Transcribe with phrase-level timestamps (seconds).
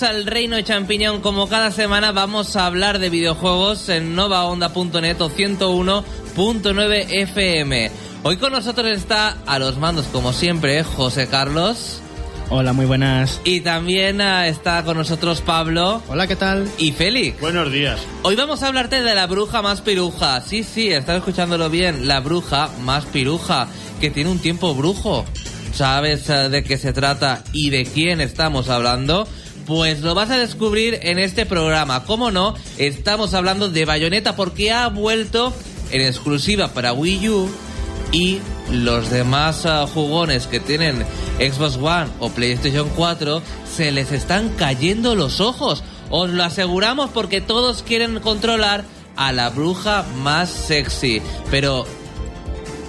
[0.00, 1.20] Bienvenidos al Reino de Champiñón.
[1.20, 7.90] Como cada semana vamos a hablar de videojuegos en novaonda.net o 101.9 FM.
[8.22, 12.00] Hoy con nosotros está a los mandos, como siempre, José Carlos.
[12.48, 13.40] Hola, muy buenas.
[13.44, 16.02] Y también ah, está con nosotros Pablo.
[16.08, 16.66] Hola, ¿qué tal?
[16.78, 17.38] Y Félix.
[17.38, 18.00] Buenos días.
[18.22, 20.40] Hoy vamos a hablarte de la bruja más piruja.
[20.40, 22.08] Sí, sí, estás escuchándolo bien.
[22.08, 23.68] La bruja más piruja,
[24.00, 25.26] que tiene un tiempo brujo.
[25.74, 29.28] ¿Sabes eh, de qué se trata y de quién estamos hablando?
[29.70, 32.02] Pues lo vas a descubrir en este programa.
[32.02, 32.56] ¿Cómo no?
[32.76, 35.54] Estamos hablando de Bayonetta porque ha vuelto
[35.92, 37.48] en exclusiva para Wii U
[38.10, 38.40] y
[38.72, 41.06] los demás uh, jugones que tienen
[41.38, 43.42] Xbox One o PlayStation 4
[43.72, 45.84] se les están cayendo los ojos.
[46.10, 48.82] Os lo aseguramos porque todos quieren controlar
[49.14, 51.22] a la bruja más sexy.
[51.48, 51.86] Pero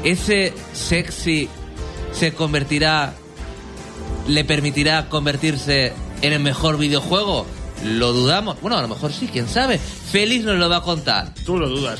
[0.03, 1.47] ese sexy
[2.11, 3.13] se convertirá,
[4.27, 7.45] le permitirá convertirse en el mejor videojuego.
[7.83, 8.61] Lo dudamos.
[8.61, 9.79] Bueno, a lo mejor sí, quién sabe.
[9.79, 11.33] Félix nos lo va a contar.
[11.45, 11.99] Tú lo dudas.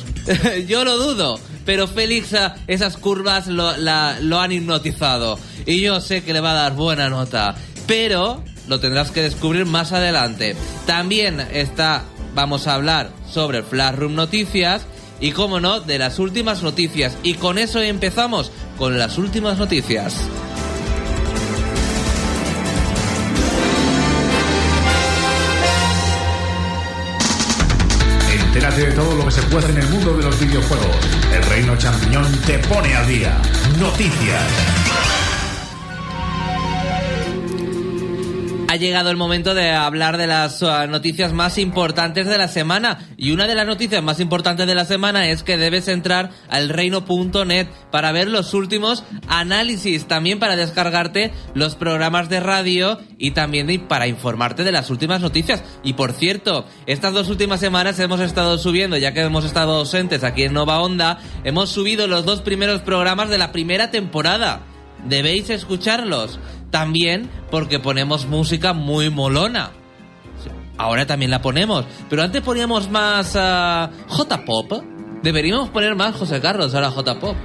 [0.68, 5.40] Yo lo dudo, pero Félix ah, esas curvas lo, la- lo han hipnotizado.
[5.66, 7.56] Y yo sé que le va a dar buena nota.
[7.88, 10.56] Pero lo tendrás que descubrir más adelante.
[10.86, 12.04] También está,
[12.36, 14.84] vamos a hablar sobre Flash Room Noticias.
[15.20, 17.18] Y como no, de las últimas noticias.
[17.24, 20.16] Y con eso empezamos con las últimas noticias.
[28.86, 30.96] De todo lo que se puede en el mundo de los videojuegos.
[31.32, 33.40] El Reino Champiñón te pone al día.
[33.80, 35.21] Noticias.
[38.72, 43.00] Ha llegado el momento de hablar de las uh, noticias más importantes de la semana.
[43.18, 46.70] Y una de las noticias más importantes de la semana es que debes entrar al
[46.70, 53.90] reino.net para ver los últimos análisis, también para descargarte los programas de radio y también
[53.90, 55.66] para informarte de las últimas noticias.
[55.84, 60.24] Y por cierto, estas dos últimas semanas hemos estado subiendo, ya que hemos estado ausentes
[60.24, 64.62] aquí en Nova Onda, hemos subido los dos primeros programas de la primera temporada.
[65.08, 66.40] Debéis escucharlos.
[66.70, 69.72] También porque ponemos música muy molona.
[70.78, 71.86] Ahora también la ponemos.
[72.10, 74.84] Pero antes poníamos más ah, J-Pop.
[75.22, 77.36] Deberíamos poner más José Carlos ahora J-Pop.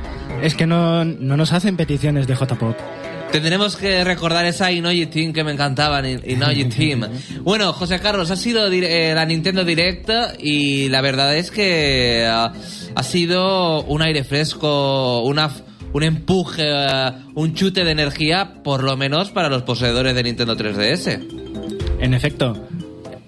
[0.43, 2.77] Es que no, no nos hacen peticiones de J-Pop.
[3.33, 7.07] Tendremos que recordar esa Inoji Team que me encantaba, Inoji Team.
[7.43, 10.09] Bueno, José Carlos, ha sido eh, la Nintendo Direct
[10.39, 12.53] y la verdad es que ah,
[12.95, 15.51] ha sido un aire fresco, una,
[15.97, 20.55] un empuje, ah, un chute de energía, por lo menos para los poseedores de Nintendo
[20.55, 21.21] 3DS.
[22.01, 22.69] En efecto,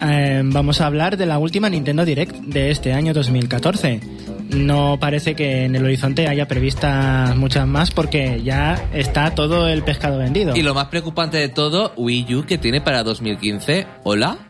[0.03, 4.01] eh, vamos a hablar de la última Nintendo Direct de este año 2014.
[4.51, 9.83] No parece que en el horizonte haya previstas muchas más porque ya está todo el
[9.83, 10.55] pescado vendido.
[10.55, 13.87] Y lo más preocupante de todo, Wii U que tiene para 2015.
[14.05, 14.48] ¿Hola?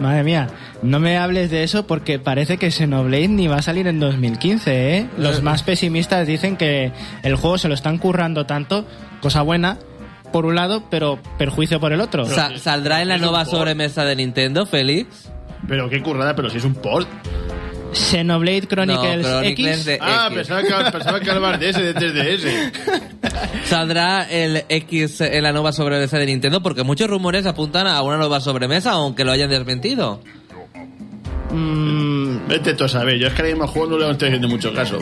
[0.00, 0.48] Madre mía,
[0.82, 4.96] no me hables de eso porque parece que Xenoblade ni va a salir en 2015,
[4.96, 5.06] ¿eh?
[5.18, 6.90] Los más pesimistas dicen que
[7.22, 8.86] el juego se lo están currando tanto,
[9.20, 9.76] cosa buena
[10.32, 12.24] por un lado, pero perjuicio por el otro.
[12.24, 15.30] Sa- ¿Saldrá en la nueva sobremesa de Nintendo, Félix?
[15.68, 17.06] Pero qué currada, pero si es un port.
[17.92, 19.84] Xenoblade Chronicles, No, Chronicles X.
[19.84, 20.36] de- Ah, X.
[20.38, 22.72] pensaba que, pensaba que hablabas de ese, de 3DS.
[23.64, 26.62] ¿Saldrá el X en la nueva sobremesa de Nintendo?
[26.62, 30.20] Porque muchos rumores apuntan a una nueva sobremesa, aunque lo hayan desmentido.
[31.52, 33.18] Mm, Vete tú a saber.
[33.18, 34.98] Yo es que ahora mismo al juego no le estoy haciendo mucho caso.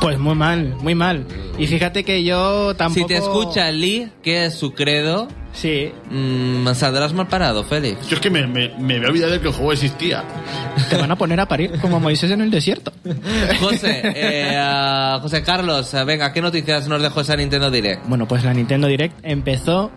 [0.00, 1.26] pues muy mal, muy mal.
[1.58, 3.08] Y fíjate que yo tampoco.
[3.08, 8.08] Si te escucha Lee, que es su credo, Sí, mm, saldrás mal parado, Félix.
[8.08, 10.24] Yo es que me, me, me había olvidado de que el juego existía.
[10.90, 12.92] te van a poner a parir como Moisés en el desierto.
[13.60, 18.04] José, eh, José Carlos, eh, venga, ¿qué noticias nos dejó esa Nintendo Direct?
[18.08, 19.92] Bueno, pues la Nintendo Direct empezó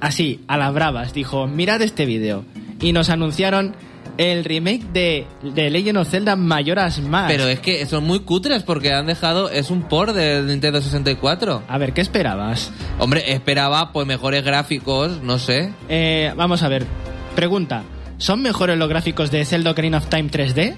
[0.00, 1.12] así, a las bravas.
[1.12, 2.46] Dijo, mirad este vídeo.
[2.80, 3.76] Y nos anunciaron
[4.18, 7.30] el remake de, de Legend of Zelda Mayoras Más.
[7.30, 11.62] Pero es que son muy cutres porque han dejado, es un port de Nintendo 64.
[11.68, 12.72] A ver, ¿qué esperabas?
[12.98, 15.72] Hombre, esperaba pues mejores gráficos, no sé.
[15.88, 16.86] Eh, vamos a ver,
[17.34, 17.82] pregunta.
[18.18, 20.76] ¿Son mejores los gráficos de Zelda Ocarina of Time 3D?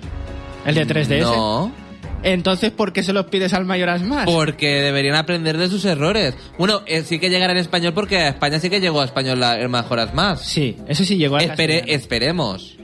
[0.65, 1.21] ¿El de 3DS?
[1.21, 1.87] No.
[2.23, 4.25] Entonces, ¿por qué se los pides al Mayoras Más?
[4.25, 6.35] Porque deberían aprender de sus errores.
[6.59, 9.39] Bueno, eh, sí que llegará en español porque a España sí que llegó a español
[9.39, 10.41] la, el Mejoras Más.
[10.41, 12.77] Sí, ese sí llegó a Espere, esperemos.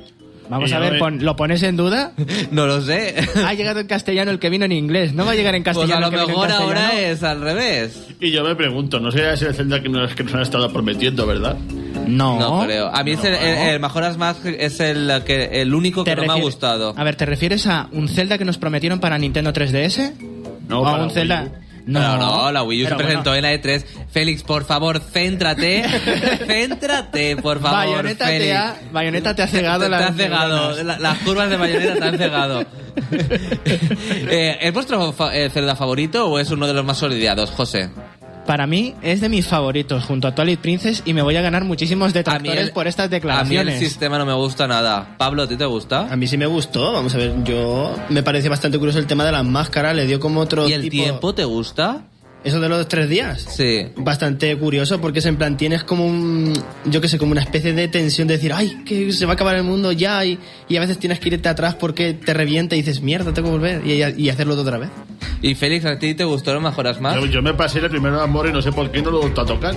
[0.49, 2.13] Vamos Y a ver, eh, pon- ¿lo pones en duda?
[2.51, 3.15] No lo sé.
[3.47, 5.15] Ha llegado en castellano el que vino en inglés.
[5.15, 7.01] No va a llegar en Pues castellano a lo el que vino en mejor ahora
[7.01, 8.09] es al revés.
[8.21, 11.27] Y yo me pregunto, ¿no sería ese Zelda que nos, que nos han estado prometiendo,
[11.27, 11.57] verdad?
[12.07, 12.39] No.
[12.39, 12.89] No creo.
[12.95, 13.39] A mí es el, No.
[13.39, 16.95] el- el Mejoras Más es el, que, el único que ¿Te no me ha gustado.
[16.97, 20.13] A ver, ¿te refieres a un Zelda que nos prometieron para Nintendo 3DS?
[20.69, 21.49] No, o a para un Wii Zelda.
[21.87, 23.85] No, No, no, la Wii U se presentó en la E3.
[24.11, 25.83] Félix, por favor, céntrate.
[26.47, 27.77] céntrate, por favor.
[27.97, 28.57] Bayonetta te, Félix.
[28.57, 30.83] ha, Bayonetta te ha cegado Te, te ha cegado.
[30.85, 32.65] La- las curvas de Bayonetta te han cegado.
[34.35, 37.91] Eh, ¿Es vuestro fa- eh, Zelda favorito o es uno de los más odiados, José?
[38.47, 41.65] Para mí es de mis favoritos junto a Twilight Princess y me voy a ganar
[41.65, 43.79] muchísimos detractores el- por estas A mí el declaraciones.
[43.79, 45.15] sistema no me gusta nada.
[45.17, 46.13] Pablo, ¿a ti te gusta?
[46.13, 49.25] A mí sí me gustó, vamos a ver, yo me parece bastante curioso el tema
[49.25, 50.91] de las máscaras, le dio como otro ¿Y el tipo...
[50.93, 52.03] tiempo te gusta?
[52.45, 53.47] Eso de los tres días.
[53.49, 53.87] Sí.
[53.97, 56.53] Bastante curioso porque es en plan, tienes como un,
[56.87, 59.35] yo que sé, como una especie de tensión de decir, ay, que se va a
[59.35, 62.75] acabar el mundo ya y, y a veces tienes que irte atrás porque te revienta
[62.75, 64.91] y dices, mierda, tengo que volver y, y hacerlo otra vez.
[65.41, 66.53] ¿Y Félix, a ti te gustó?
[66.55, 67.15] ¿Lo mejoras más?
[67.15, 69.21] Yo, yo me pasé el primero amor y no sé por qué no lo he
[69.23, 69.75] vuelto a tocar.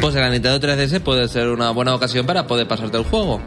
[0.00, 3.40] Pues en la Nintendo 3DS puede ser una buena ocasión para poder pasarte el juego.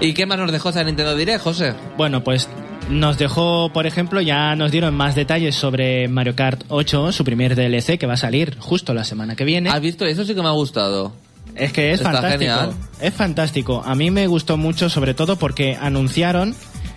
[0.00, 1.74] ¿Y qué más nos dejó esa Nintendo Direct, José?
[1.96, 2.48] Bueno, pues
[2.88, 7.54] nos dejó, por ejemplo, ya nos dieron más detalles sobre Mario Kart 8, su primer
[7.54, 9.70] DLC que va a salir justo la semana que viene.
[9.70, 10.04] ¿Has visto?
[10.06, 11.12] Eso sí que me ha gustado.
[11.54, 12.38] Es que es Está fantástico.
[12.38, 12.72] genial.
[13.00, 13.82] Es fantástico.
[13.84, 16.54] A mí me gustó mucho, sobre todo porque anunciaron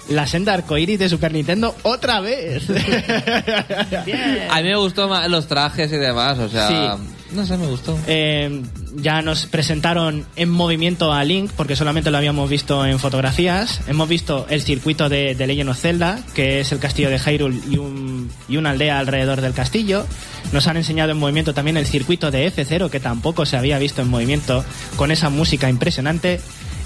[0.09, 2.69] la senda arcoiris de Super Nintendo otra vez.
[4.49, 6.67] A mí me gustó más los trajes y demás, o sea...
[6.97, 7.03] Sí.
[7.35, 7.99] No sé, me gustó.
[8.07, 8.61] Eh,
[8.95, 13.81] ya nos presentaron en movimiento a Link, porque solamente lo habíamos visto en fotografías.
[13.87, 17.59] Hemos visto el circuito de, de Legend of Zelda, que es el castillo de Hyrule
[17.69, 20.05] y, un, y una aldea alrededor del castillo.
[20.53, 24.01] Nos han enseñado en movimiento también el circuito de F0, que tampoco se había visto
[24.01, 24.63] en movimiento,
[24.95, 26.39] con esa música impresionante.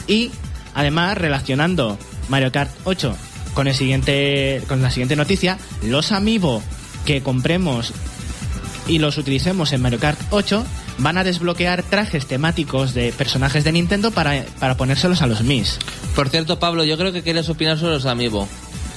[0.08, 0.32] Y
[0.74, 3.16] además, relacionando Mario Kart 8
[3.54, 6.64] con, el siguiente, con la siguiente noticia, los Amiibo
[7.06, 7.94] que compremos
[8.90, 10.66] y los utilicemos en Mario Kart 8,
[10.98, 15.78] van a desbloquear trajes temáticos de personajes de Nintendo para, para ponérselos a los Mis.
[16.16, 18.50] Por cierto, Pablo, yo creo que quieres opinar sobre los amigos.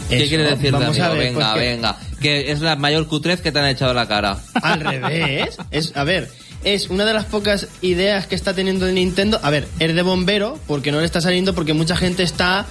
[0.08, 1.18] ¿Qué Eso, quieres decir de vamos a amigo?
[1.18, 1.96] ver, venga, pues venga.
[2.20, 4.38] Que es la mayor cutrez que te han echado la cara.
[4.54, 5.56] Al revés.
[5.70, 6.30] Es, a ver,
[6.64, 9.38] es una de las pocas ideas que está teniendo Nintendo.
[9.42, 12.66] A ver, es de bombero, porque no le está saliendo, porque mucha gente está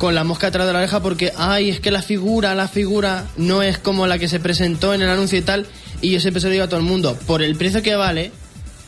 [0.00, 3.26] con la mosca atrás de la oreja porque, ay, es que la figura, la figura
[3.36, 5.66] no es como la que se presentó en el anuncio y tal.
[6.00, 8.32] Y yo siempre se lo digo a todo el mundo, por el precio que vale,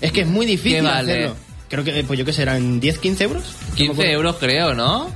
[0.00, 1.36] es que es muy difícil hacerlo.
[1.68, 3.44] Creo que, pues yo que serán 10, 15 euros.
[3.44, 4.10] No me 15 acuerdo.
[4.10, 5.10] euros creo, ¿no?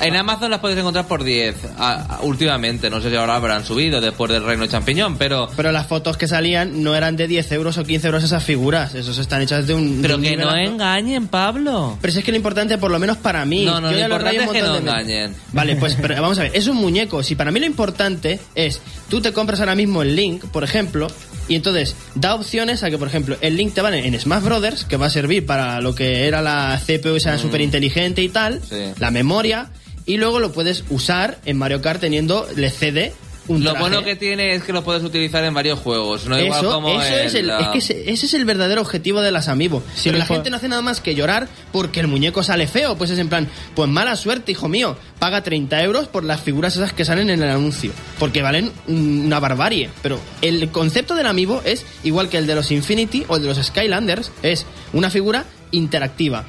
[0.00, 2.90] En Amazon las puedes encontrar por 10 a- a- últimamente.
[2.90, 5.48] No sé si ahora habrán subido después del Reino Champiñón, pero...
[5.56, 8.94] Pero las fotos que salían no eran de 10 euros o 15 euros esas figuras.
[8.94, 9.96] Esos están hechas de un.
[9.96, 10.72] de Pero un que no nivelazo.
[10.72, 11.98] engañen, Pablo.
[12.00, 13.64] Pero si es que lo importante, por lo menos para mí.
[13.64, 15.10] No, no, lo ya rayé importante un es que montón no de veces.
[15.16, 15.36] engañen.
[15.52, 17.22] Vale, pues pero vamos a ver, es un muñeco.
[17.22, 21.06] Si para mí lo importante es, tú te compras ahora mismo el Link, por ejemplo,
[21.48, 24.84] y entonces da opciones a que, por ejemplo, el Link te vale en Smash Brothers,
[24.84, 28.56] que va a servir para lo que era la CPU esa súper inteligente y tal,
[28.60, 28.62] Mm.
[28.68, 28.76] Sí.
[28.98, 29.70] la memoria,
[30.06, 33.12] y luego lo puedes usar en Mario Kart teniendo el CD.
[33.48, 33.80] Un Lo traje.
[33.88, 36.26] bueno que tiene es que lo puedes utilizar en varios juegos.
[36.26, 38.80] No igual Eso, como eso es, el, la- es que ese, ese es el verdadero
[38.80, 39.84] objetivo de las Amiibo.
[39.94, 42.96] Sí, Pero la gente no hace nada más que llorar porque el muñeco sale feo.
[42.98, 44.96] Pues es en plan, pues mala suerte, hijo mío.
[45.20, 47.92] Paga 30 euros por las figuras esas que salen en el anuncio.
[48.18, 49.90] Porque valen una barbarie.
[50.02, 53.48] Pero el concepto del Amiibo es igual que el de los Infinity o el de
[53.54, 54.32] los Skylanders.
[54.42, 56.46] Es una figura interactiva.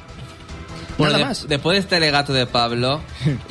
[0.98, 1.48] Bueno, nada de- más.
[1.48, 3.00] después de este alegato de Pablo,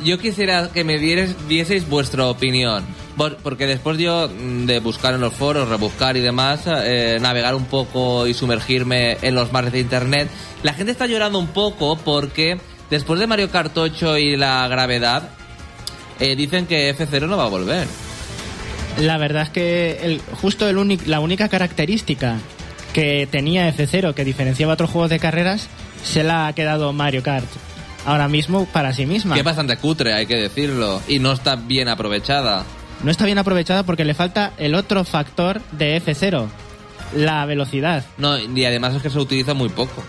[0.04, 2.84] yo quisiera que me dieres, dieseis vuestra opinión.
[3.16, 7.54] Por- Porque después yo mm, de buscar en los foros, rebuscar y demás, eh, navegar
[7.54, 10.28] un poco y sumergirme en los mares de internet,
[10.62, 15.30] la gente está llorando un poco porque después de Mario Kart 8 y la gravedad,
[16.20, 17.86] eh, dicen que F0 no va a volver.
[18.98, 22.36] La verdad es que el, justo el la única característica
[22.92, 25.68] que tenía F0 que diferenciaba a otros juegos de carreras
[26.02, 27.46] se la ha quedado Mario Kart
[28.06, 29.34] ahora mismo para sí misma.
[29.34, 32.64] Que es bastante cutre, hay que decirlo, y no está bien aprovechada.
[33.02, 36.46] No está bien aprovechada porque le falta el otro factor de F0,
[37.14, 38.04] la velocidad.
[38.16, 40.02] No, y además es que se utiliza muy poco.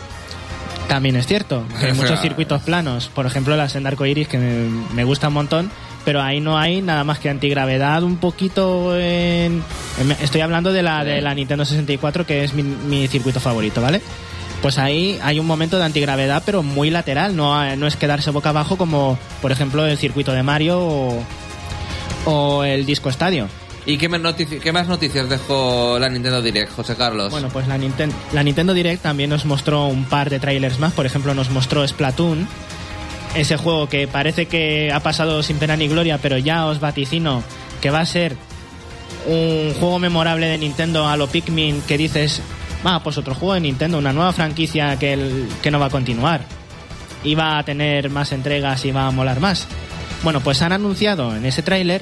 [0.87, 1.63] También es cierto.
[1.79, 3.09] que Hay muchos circuitos planos.
[3.13, 5.71] Por ejemplo, la senda arcoiris, que me, me gusta un montón.
[6.05, 9.61] Pero ahí no hay nada más que antigravedad un poquito en...
[9.99, 13.81] en- Estoy hablando de la, de la Nintendo 64, que es mi, mi circuito favorito,
[13.81, 14.01] ¿vale?
[14.61, 17.35] Pues ahí hay un momento de antigravedad, pero muy lateral.
[17.35, 21.23] No, no es quedarse boca abajo como, por ejemplo, el circuito de Mario o,
[22.25, 23.47] o el Disco Estadio.
[23.85, 27.31] ¿Y qué, más notici- qué más noticias dejó la Nintendo Direct, José Carlos?
[27.31, 30.91] Bueno, pues la, Ninten- la Nintendo Direct también nos mostró un par de trailers más.
[30.93, 32.47] Por ejemplo, nos mostró Splatoon.
[33.35, 37.43] Ese juego que parece que ha pasado sin pena ni gloria, pero ya os vaticino
[37.79, 38.35] que va a ser
[39.27, 42.41] un juego memorable de Nintendo a lo Pikmin que dices,
[42.83, 45.89] ah, pues otro juego de Nintendo, una nueva franquicia que, el- que no va a
[45.89, 46.41] continuar.
[47.37, 49.67] Va a tener más entregas y va a molar más.
[50.23, 52.01] Bueno, pues han anunciado en ese tráiler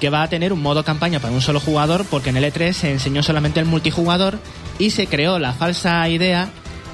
[0.00, 2.72] que va a tener un modo campaña para un solo jugador porque en el E3
[2.72, 4.38] se enseñó solamente el multijugador
[4.78, 6.48] y se creó la falsa idea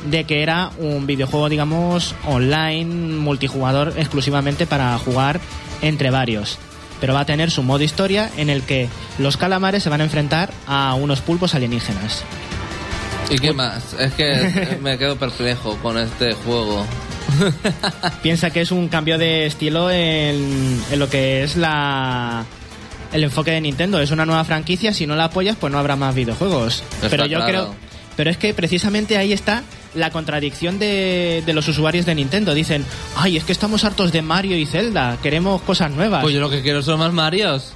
[0.08, 5.40] de que era un videojuego, digamos, online, multijugador exclusivamente para jugar
[5.82, 6.58] entre varios.
[7.00, 10.04] Pero va a tener su modo historia en el que los calamares se van a
[10.04, 12.24] enfrentar a unos pulpos alienígenas.
[13.30, 13.94] ¿Y qué más?
[13.98, 16.84] Es que me quedo perplejo con este juego.
[18.22, 22.44] Piensa que es un cambio de estilo en, en lo que es la
[23.12, 24.00] el enfoque de Nintendo.
[24.00, 26.82] Es una nueva franquicia, si no la apoyas, pues no habrá más videojuegos.
[26.94, 27.46] Está pero yo claro.
[27.46, 27.74] creo.
[28.16, 29.62] Pero es que precisamente ahí está
[29.94, 32.52] la contradicción de, de los usuarios de Nintendo.
[32.54, 32.84] Dicen,
[33.16, 36.22] ay, es que estamos hartos de Mario y Zelda, queremos cosas nuevas.
[36.22, 37.74] Pues yo lo que quiero son más Marios.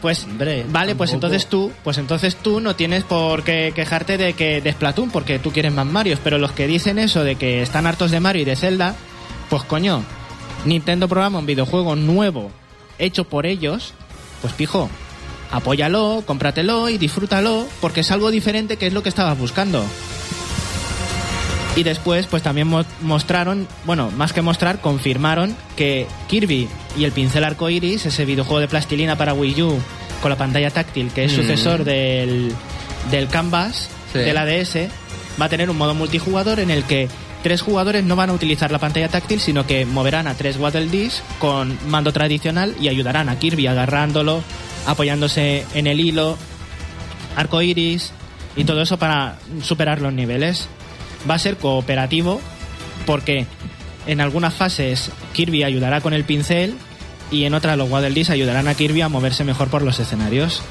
[0.00, 4.34] Pues Hombre, vale, pues entonces tú, pues entonces tú no tienes por qué quejarte de
[4.34, 7.62] que de Splatoon porque tú quieres más Marios, pero los que dicen eso de que
[7.62, 8.94] están hartos de Mario y de Zelda,
[9.50, 10.04] pues coño,
[10.64, 12.52] Nintendo programa un videojuego nuevo
[12.98, 13.92] hecho por ellos,
[14.40, 14.88] pues pijo,
[15.50, 19.84] apóyalo, cómpratelo y disfrútalo porque es algo diferente que es lo que estabas buscando.
[21.78, 26.68] Y después, pues también mo- mostraron, bueno, más que mostrar, confirmaron que Kirby
[26.98, 29.78] y el pincel arcoiris, ese videojuego de plastilina para Wii U
[30.20, 31.36] con la pantalla táctil, que es Mm.
[31.36, 32.52] sucesor del,
[33.12, 34.18] del Canvas, Sí.
[34.18, 34.88] de la DS,
[35.40, 37.08] va a tener un modo multijugador en el que
[37.44, 40.88] tres jugadores no van a utilizar la pantalla táctil, sino que moverán a tres Waddle
[40.88, 44.42] Dees con mando tradicional y ayudarán a Kirby agarrándolo,
[44.86, 46.36] apoyándose en el hilo,
[47.36, 48.10] arco iris
[48.56, 50.68] y todo eso para superar los niveles.
[51.28, 52.40] Va a ser cooperativo
[53.06, 53.46] porque
[54.06, 56.74] en algunas fases Kirby ayudará con el pincel
[57.30, 60.62] y en otras los Waddle ayudarán a Kirby a moverse mejor por los escenarios.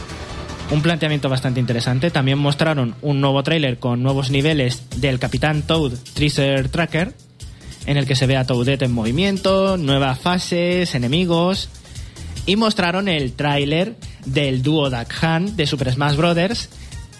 [0.69, 2.11] Un planteamiento bastante interesante.
[2.11, 7.13] También mostraron un nuevo tráiler con nuevos niveles del Capitán Toad Treasure Tracker,
[7.85, 11.69] en el que se ve a Toadette en movimiento, nuevas fases, enemigos.
[12.45, 16.69] Y mostraron el tráiler del dúo Duck Hunt de Super Smash Bros.,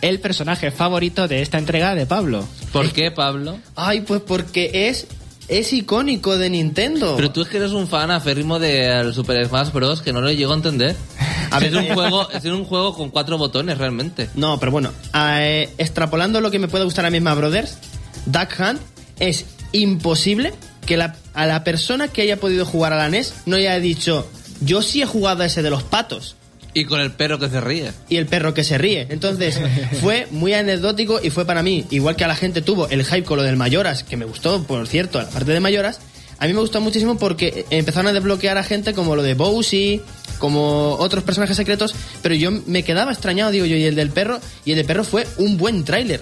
[0.02, 2.46] el personaje favorito de esta entrega de Pablo.
[2.72, 3.58] ¿Por qué, Pablo?
[3.76, 5.08] Ay, pues porque es,
[5.48, 7.16] es icónico de Nintendo.
[7.16, 10.02] Pero tú es que eres un fan aférrimo del Super Smash Bros.
[10.02, 10.96] que no lo llego a entender.
[11.52, 11.94] A es un eh.
[11.94, 14.30] juego, es un juego con cuatro botones realmente.
[14.36, 17.78] No, pero bueno, eh, extrapolando lo que me puede gustar a mí Smash Brothers,
[18.26, 18.82] Duck Hunt
[19.20, 20.54] es imposible
[20.86, 24.28] que la- a la persona que haya podido jugar a la NES no haya dicho,
[24.62, 26.36] yo sí he jugado a ese de los patos.
[26.78, 27.92] Y con el perro que se ríe.
[28.08, 29.08] y el perro que se ríe.
[29.10, 29.60] Entonces,
[30.02, 33.24] fue muy anecdótico y fue para mí, igual que a la gente tuvo el hype
[33.24, 36.00] con lo del Mayoras, que me gustó, por cierto, la parte de Mayoras,
[36.40, 40.02] a mí me gustó muchísimo porque empezaron a desbloquear a gente como lo de Bowsy,
[40.38, 44.40] como otros personajes secretos, pero yo me quedaba extrañado, digo yo, y el del perro,
[44.64, 46.22] y el del perro fue un buen tráiler.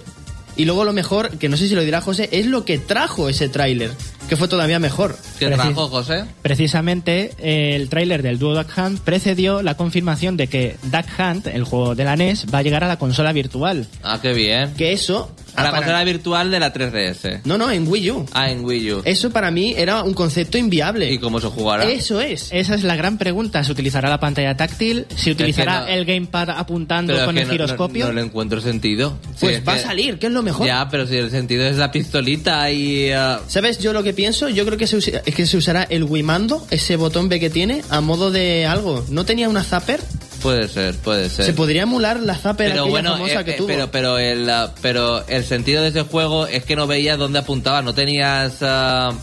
[0.57, 3.27] Y luego lo mejor, que no sé si lo dirá José, es lo que trajo
[3.27, 3.91] ese tráiler,
[4.29, 5.17] que fue todavía mejor.
[5.37, 6.25] ¿Qué Precis- trajo, José?
[6.41, 11.47] Precisamente eh, el tráiler del dúo Duck Hunt precedió la confirmación de que Duck Hunt,
[11.47, 13.87] el juego de la NES, va a llegar a la consola virtual.
[14.03, 14.73] Ah, qué bien.
[14.75, 15.29] Que eso...
[15.55, 17.41] A la para- consola virtual de la 3DS.
[17.45, 18.25] No, no, en Wii U.
[18.33, 19.01] Ah, en Wii U.
[19.05, 21.11] Eso para mí era un concepto inviable.
[21.11, 21.85] ¿Y cómo se jugará?
[21.85, 22.49] Eso es.
[22.51, 23.63] Esa es la gran pregunta.
[23.63, 25.05] ¿Se utilizará la pantalla táctil?
[25.15, 28.05] ¿Se utilizará no- el gamepad apuntando Pero es con que el no- no- giroscopio?
[28.07, 29.17] No, le encuentro sentido.
[29.31, 30.65] Sí, Pues es va a que- salir, que es lo mejor.
[30.67, 33.11] Ya, pero si el sentido es la pistolita y...
[33.11, 34.49] ah, ¿Sabes yo lo que pienso?
[34.49, 37.49] Yo creo que se, usa- es que se usará el Wimando, ese botón B que
[37.49, 39.05] tiene, a modo de algo.
[39.09, 39.99] ¿No tenía una zapper?
[40.45, 41.45] Puede ser, puede ser.
[41.45, 43.67] Se podría emular la zapper pero bueno, famosa eh, que eh, tuvo.
[43.67, 44.49] pero pero el
[44.81, 49.13] pero el sentido de ese juego es que no veías dónde apuntabas, no tenías ah,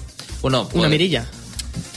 [0.40, 1.26] bueno, Una pues, mirilla.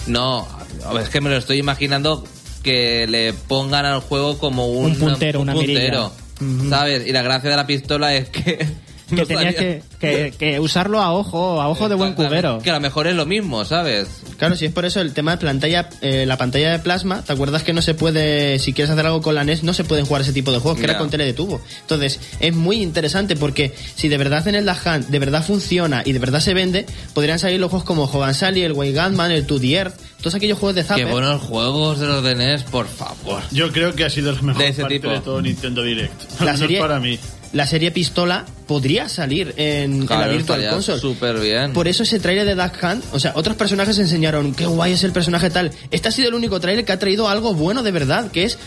[0.08, 0.48] No,
[0.86, 2.24] a ver, es que me lo estoy imaginando
[2.62, 6.70] que le pongan al juego como un, Un puntero, una puntero, mirilla.
[6.70, 7.08] ¿sabes?
[7.08, 8.68] Y la gracia de la pistola es que
[9.10, 12.60] Que no tenías que, que- que usarlo a ojo, a ojo de buen cubero.
[12.60, 14.08] Que a lo mejor es lo mismo, ¿sabes?
[14.38, 17.32] Claro, si es por eso el tema de pantalla, eh, la pantalla de plasma, ¿te
[17.34, 20.06] acuerdas que no se puede, si quieres hacer algo con la NES, no se pueden
[20.06, 21.62] jugar ese tipo de juegos, que era con tele de tubo?
[21.82, 26.12] Entonces, es muy interesante porque si de verdad en el Hunt de verdad funciona y
[26.12, 29.46] de verdad se vende, podrían salir los juegos como Hogan Sally, el Way Gunman, el
[29.48, 31.06] 2D Earth, todos aquellos juegos de Zapper.
[31.06, 33.42] Qué buenos juegos de los de NES, por favor.
[33.52, 35.10] Yo creo que ha sido la mejor De ese parte tipo.
[35.12, 36.22] de todo Nintendo Direct.
[36.40, 37.20] Al La menos serie, para mí.
[37.56, 41.00] La serie Pistola podría salir en, la Virtual Console.
[41.00, 41.72] súper bien.
[41.72, 45.06] Por eso ese tráiler de Duck Hunt, o sea, otros personajes enseñaron qué guay es
[45.06, 45.72] el personaje tal.
[45.90, 48.58] Este ha sido el único tráiler que ha traído algo bueno de verdad, que es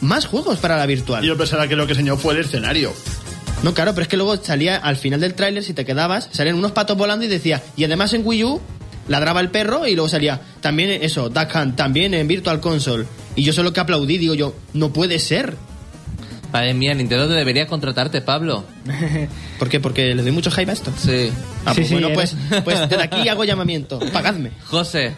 [0.00, 1.22] más juegos para la virtual.
[1.22, 2.94] Yo pensaba que lo que enseñó fue el escenario.
[3.62, 6.56] No, claro, pero es que luego salía al final del tráiler, si te quedabas, salían
[6.56, 8.60] unos patos volando y decía, y además en Wii U
[9.08, 13.04] ladraba el perro y luego salía, también eso, Duck Hunt, también en Virtual Console.
[13.36, 15.54] Y yo solo que aplaudí, digo yo, no puede ser.
[16.52, 18.64] Madre mía, Nintendo debería contratarte, Pablo.
[19.58, 19.80] ¿Por qué?
[19.80, 20.92] Porque le doy mucho hype a esto.
[20.96, 21.30] Sí.
[21.66, 24.50] Ah, pues sí, bueno, eres- pues, pues desde aquí hago llamamiento, pagadme.
[24.64, 25.14] José,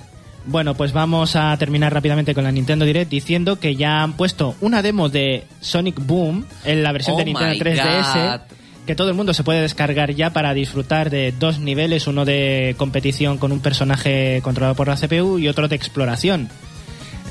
[0.47, 4.57] Bueno, pues vamos a terminar rápidamente con la Nintendo Direct diciendo que ya han puesto
[4.61, 8.33] una demo de Sonic Boom en la versión Oh de Nintendo my 3DS.
[8.33, 8.41] God.
[8.87, 12.75] Que todo el mundo se puede descargar ya para disfrutar de dos niveles, uno de
[12.77, 16.49] competición con un personaje controlado por la CPU y otro de exploración.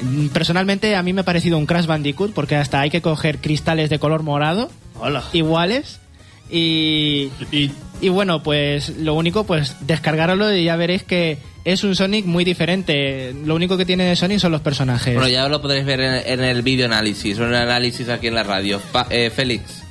[0.01, 3.39] Mm, Personalmente a mí me ha parecido un Crash Bandicoot porque hasta hay que coger
[3.39, 5.23] cristales de color morado Hola.
[5.33, 5.99] iguales
[6.49, 11.97] y Y y bueno, pues lo único, pues descargarlo y ya veréis que es un
[11.97, 13.35] Sonic muy diferente.
[13.43, 15.15] Lo único que tiene de Sonic son los personajes.
[15.15, 18.27] Bueno, ya lo podréis ver en, en el vídeo análisis o en el análisis aquí
[18.27, 18.79] en la radio.
[18.93, 19.83] Pa- eh, Félix,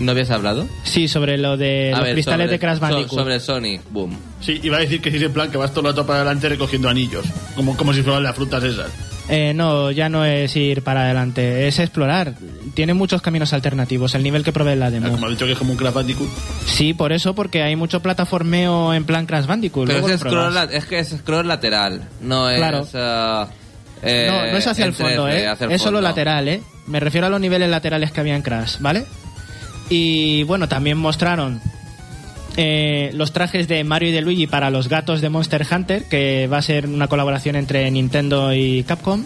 [0.00, 0.66] ¿no habías hablado?
[0.84, 3.18] Sí, sobre lo de A los ver, cristales sobre- de Crash so- Bandicoot.
[3.20, 4.16] sobre Sonic, boom.
[4.40, 6.48] sí, iba a decir que sí, en plan que vas todo el rato para adelante
[6.48, 7.24] recogiendo anillos.
[7.54, 8.90] Como, como si fueran las frutas esas.
[9.28, 12.34] Eh, no, ya no es ir para adelante, es explorar.
[12.74, 15.10] Tiene muchos caminos alternativos, el nivel que probé en la Ah, demo.
[15.10, 16.28] Como ha dicho que es como un Crash Bandicoot.
[16.66, 19.86] Sí, por eso, porque hay mucho plataformeo en plan Crash Bandicoot.
[19.88, 20.54] Pero luego es, lo scroll, pruebas.
[20.70, 22.58] la- es que es scroll lateral, no es...
[22.58, 22.86] Claro.
[22.94, 23.48] ah,
[24.02, 25.48] eh, no, no es hacia en el fondo, 3D, ¿eh?
[25.48, 26.08] hacia el Es solo fondo.
[26.08, 26.62] lateral, ¿eh?
[26.86, 29.06] Me refiero a los niveles laterales que había en Crash, ¿vale?
[29.88, 31.60] Y bueno, también mostraron
[32.56, 36.46] eh, los trajes de Mario y de Luigi para los gatos de Monster Hunter, que
[36.46, 39.24] va a ser una colaboración entre Nintendo y Capcom.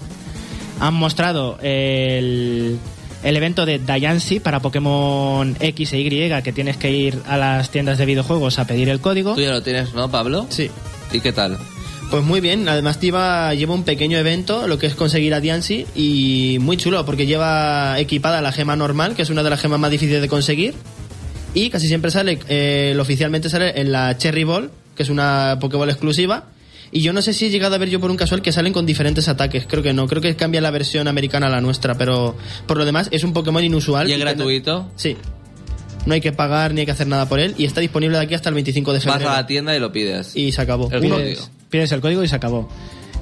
[0.81, 2.79] Han mostrado el,
[3.23, 7.71] el evento de Diancie para Pokémon X e Y, que tienes que ir a las
[7.71, 9.35] tiendas de videojuegos a pedir el código.
[9.35, 10.47] Tú ya lo tienes, ¿no, Pablo?
[10.49, 10.71] Sí.
[11.13, 11.59] ¿Y qué tal?
[12.11, 15.87] Pues muy bien, además lleva, lleva un pequeño evento, lo que es conseguir a Diancie,
[15.95, 19.79] y muy chulo, porque lleva equipada la gema normal, que es una de las gemas
[19.79, 20.75] más difíciles de conseguir,
[21.55, 25.89] y casi siempre sale, eh, oficialmente sale en la Cherry Ball, que es una Pokéball
[25.89, 26.47] exclusiva,
[26.91, 28.73] y yo no sé si he llegado a ver yo por un casual que salen
[28.73, 31.97] con diferentes ataques, creo que no, creo que cambia la versión americana a la nuestra,
[31.97, 32.35] pero
[32.67, 34.09] por lo demás es un Pokémon inusual.
[34.11, 34.91] ¿Y es gratuito?
[34.97, 35.17] Sí.
[36.07, 38.25] No hay que pagar ni hay que hacer nada por él, y está disponible de
[38.25, 39.31] aquí hasta el 25 de Vas febrero.
[39.31, 40.35] a la tienda y lo pides.
[40.35, 40.91] Y se acabó.
[40.91, 41.60] El Uno-.
[41.71, 42.69] Pides, el código y se acabó.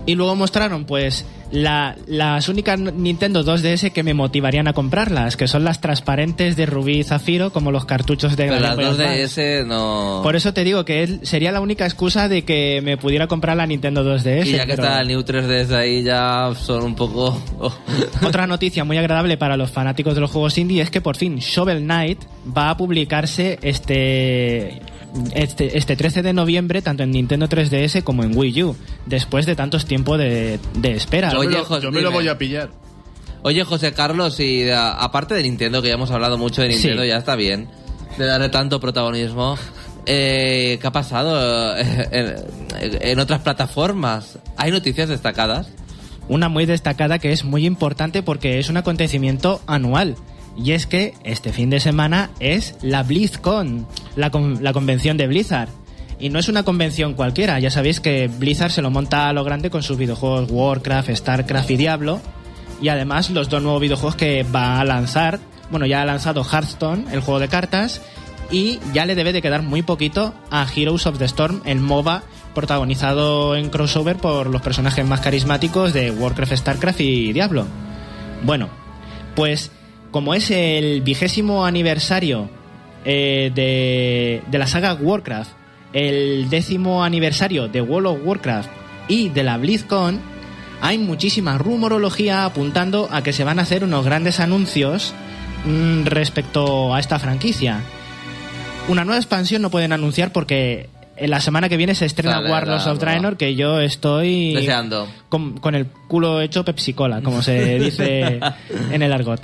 [0.06, 5.46] Y luego mostraron, pues, la- las únicas Nintendo 2DS que me motivarían a comprarlas, que
[5.46, 8.98] son las transparentes de Rubí y Zafiro, como los cartuchos de Pero las Boy dos
[8.98, 9.62] Advance.
[9.62, 10.20] DS no...
[10.22, 13.58] Por eso te digo que él- sería la única excusa de que me pudiera comprar
[13.58, 14.46] la Nintendo 2DS.
[14.46, 17.38] y ya que pero- está el New 3DS ahí ya son un poco...
[17.58, 17.74] oh.
[18.26, 21.36] Otra noticia muy agradable para los fanáticos de los juegos indie es que por fin
[21.36, 22.20] Shovel Knight
[22.56, 24.80] va a publicarse este,
[25.34, 29.56] este, este 13 de noviembre tanto en Nintendo 3DS como en Wii U, después de
[29.56, 31.32] tantos tiempos de, de espera.
[31.32, 32.20] Yo, Oye, me, lo, Jos, yo me lo dime.
[32.20, 32.70] voy a pillar.
[33.42, 37.02] Oye, José Carlos, y a- aparte de Nintendo, que ya hemos hablado mucho de Nintendo,
[37.02, 37.08] Sí.
[37.08, 37.68] ya está bien,
[38.18, 39.56] de darle tanto protagonismo,
[40.06, 42.34] eh, ¿qué ha pasado en,
[42.80, 44.38] en otras plataformas?
[44.56, 45.68] ¿Hay noticias destacadas?
[46.28, 50.16] Una muy destacada que es muy importante porque es un acontecimiento anual.
[50.60, 55.28] Y es que este fin de semana es la BlizzCon, la, con- la convención de
[55.28, 55.68] Blizzard.
[56.18, 59.44] Y no es una convención cualquiera, ya sabéis que Blizzard se lo monta a lo
[59.44, 62.20] grande con sus videojuegos Warcraft, Starcraft y Diablo.
[62.82, 65.38] Y además los dos nuevos videojuegos que va a lanzar,
[65.70, 68.02] bueno, ya ha lanzado Hearthstone, el juego de cartas,
[68.50, 72.22] y ya le debe de quedar muy poquito a Heroes of the Storm, el MOBA
[72.54, 77.66] protagonizado en crossover por los personajes más carismáticos de Warcraft, Starcraft y Diablo.
[78.42, 78.68] Bueno,
[79.36, 79.70] pues
[80.10, 82.50] como es el vigésimo aniversario
[83.04, 85.50] eh, de, de la saga Warcraft,
[85.92, 88.70] el décimo aniversario de World of Warcraft
[89.08, 90.20] y de la BlizzCon,
[90.80, 95.12] hay muchísima rumorología apuntando a que se van a hacer unos grandes anuncios
[95.64, 97.80] mm, respecto a esta franquicia.
[98.88, 102.86] Una nueva expansión no pueden anunciar porque en la semana que viene se estrena Warlords
[102.86, 102.98] of.
[102.98, 105.08] Draenor que yo estoy Deseando.
[105.28, 108.40] con, con el culo hecho Pepsi Cola, como se dice
[108.92, 109.40] en el argot.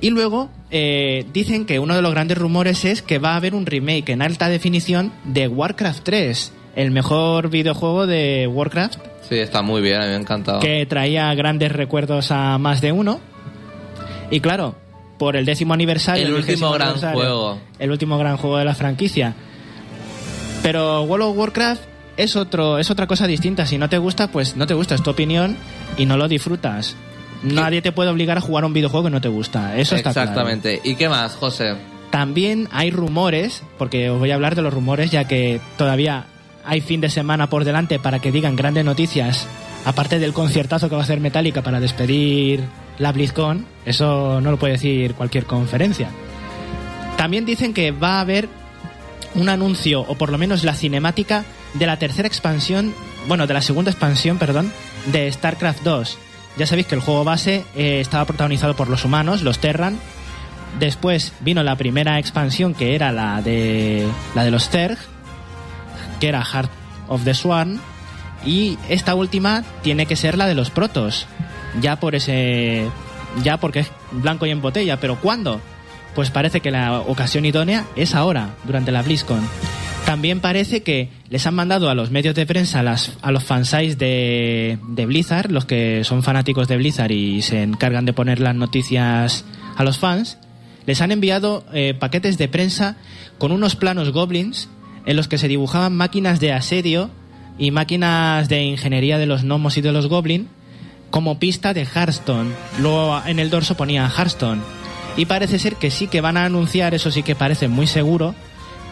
[0.00, 3.54] Y luego eh, dicen que uno de los grandes rumores es que va a haber
[3.54, 9.62] un remake en alta definición de Warcraft 3, el mejor videojuego de Warcraft, Sí, está
[9.62, 10.58] muy bien, a mí me ha encantado.
[10.58, 13.20] que traía grandes recuerdos a más de uno.
[14.28, 14.74] Y claro,
[15.20, 16.26] por el décimo aniversario.
[16.26, 17.58] El último vigésimo gran juego.
[17.78, 19.34] El último gran juego de la franquicia.
[20.64, 21.82] Pero World of Warcraft
[22.16, 23.66] es, otro, es otra cosa distinta.
[23.66, 25.56] Si no te gusta, pues no te gusta, es tu opinión
[25.96, 26.96] y no lo disfrutas.
[27.42, 29.76] Nadie te puede obligar a jugar a un videojuego que no te gusta.
[29.76, 30.30] Eso está claro.
[30.30, 30.80] Exactamente.
[30.84, 31.76] ¿Y qué más, José?
[32.10, 36.26] También hay rumores, porque os voy a hablar de los rumores, ya que todavía
[36.64, 39.46] hay fin de semana por delante para que digan grandes noticias,
[39.84, 42.64] aparte del conciertazo que va a hacer Metallica para despedir
[42.98, 46.10] la BlizzCon, eso no lo puede decir cualquier conferencia.
[47.16, 48.48] También dicen que va a haber
[49.34, 52.92] un anuncio, o por lo menos la cinemática, de la tercera expansión,
[53.28, 54.72] bueno, de la segunda expansión, perdón,
[55.06, 56.18] de StarCraft 2.
[56.56, 59.98] Ya sabéis que el juego base eh, estaba protagonizado por los humanos, los Terran,
[60.78, 64.98] Después vino la primera expansión que era la de la de los Zerg,
[66.20, 66.70] que era Heart
[67.08, 67.80] of the Swarm,
[68.44, 71.26] Y esta última tiene que ser la de los protos.
[71.80, 72.88] Ya por ese.
[73.42, 74.98] Ya porque es blanco y en botella.
[74.98, 75.60] Pero ¿cuándo?
[76.14, 79.46] Pues parece que la ocasión idónea es ahora, durante la BlizzCon.
[80.10, 84.76] También parece que les han mandado a los medios de prensa, a, los fansites de,
[84.88, 89.44] de Blizzard, los que son fanáticos de Blizzard y se encargan de poner las noticias
[89.76, 90.36] a los fans,
[90.84, 92.96] les han enviado eh, paquetes de prensa
[93.38, 94.68] con unos planos goblins
[95.06, 97.12] en los que se dibujaban máquinas de asedio
[97.56, 100.48] y máquinas de ingeniería de los gnomos y de los goblins
[101.10, 102.50] como pista de Hearthstone.
[102.80, 104.60] Luego en el dorso ponía Hearthstone.
[105.16, 108.34] Y parece ser que sí que van a anunciar, eso sí que parece muy seguro,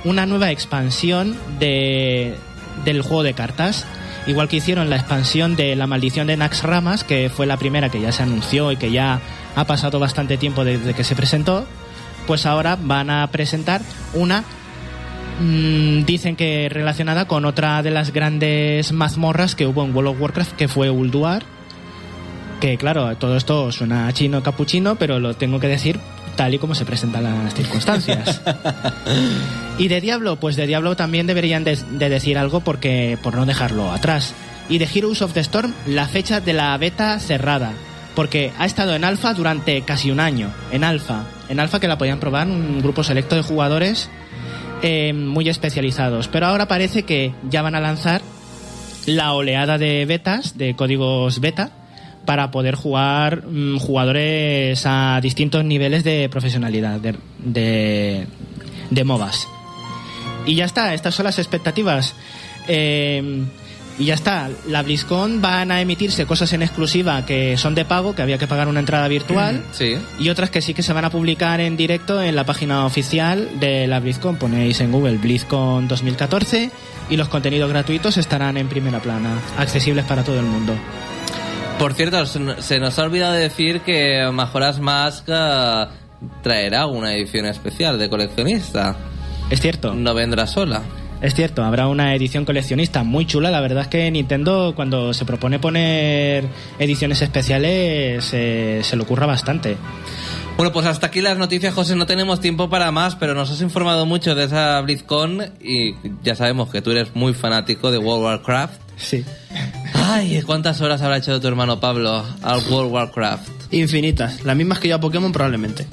[0.04, 2.37] una nueva expansión de,
[2.84, 3.87] del juego de cartas.
[4.26, 7.88] Igual que hicieron la expansión de La Maldición de Nax Ramas, que fue la primera
[7.88, 9.20] que ya se anunció y que ya
[9.56, 11.66] ha pasado bastante tiempo desde que se presentó,
[12.26, 13.80] pues ahora van a presentar
[14.12, 14.44] una,
[15.40, 20.20] mm, dicen que relacionada con otra de las grandes mazmorras que hubo en World of
[20.20, 21.42] Warcraft, que fue Ulduar.
[22.61, 26.00] Que claro, todo esto suena chino capuchino, pero lo tengo que decir
[26.38, 28.40] tal y como se presentan las circunstancias.
[29.79, 33.44] y de Diablo, pues de Diablo también deberían de, de decir algo porque por no
[33.44, 34.35] dejarlo atrás.
[34.68, 37.72] Y de Heroes of the Storm, la fecha de la beta cerrada,
[38.14, 41.98] porque ha estado en alfa durante casi un año, en alfa, en alfa que la
[41.98, 44.09] podían probar un grupo selecto de jugadores
[44.83, 48.22] eh, muy especializados, pero ahora parece que ya van a lanzar
[49.07, 51.72] la oleada de betas, de códigos beta,
[52.28, 58.26] para poder jugar mm, jugadores a distintos niveles de profesionalidad, de, de,
[58.90, 59.48] de MOBAs.
[60.44, 62.14] Y ya está, estas son las expectativas.
[62.68, 63.44] Eh,
[63.98, 68.14] y ya está, la BlizzCon van a emitirse cosas en exclusiva que son de pago,
[68.14, 69.94] que había que pagar una entrada virtual, Sí.
[70.20, 73.48] y otras que sí que se van a publicar en directo en la página oficial
[73.58, 74.36] de la BlizzCon.
[74.36, 76.70] Ponéis en Google BlizzCon 2014
[77.08, 80.74] y los contenidos gratuitos estarán en primera plana, accesibles para todo el mundo.
[81.78, 85.86] Por cierto, se nos ha olvidado decir que Majora's Mask eh,
[86.42, 88.96] traerá una edición especial de coleccionista.
[89.48, 89.94] Es cierto.
[89.94, 90.82] No vendrá sola.
[91.20, 93.50] Es cierto, habrá una edición coleccionista muy chula.
[93.50, 96.46] La verdad es que Nintendo, cuando se propone poner
[96.80, 99.76] ediciones especiales, eh, se le ocurra bastante.
[100.56, 101.94] Bueno, pues hasta aquí las noticias, José.
[101.94, 106.34] No tenemos tiempo para más, pero nos has informado mucho de esa BlizzCon y ya
[106.34, 108.88] sabemos que tú eres muy fanático de World of Warcraft.
[108.98, 109.24] Sí.
[109.94, 113.48] Ay, ¿cuántas horas habrá hecho tu hermano Pablo al World Warcraft?
[113.72, 114.44] Infinitas.
[114.44, 115.87] Las mismas que yo a Pokémon probablemente.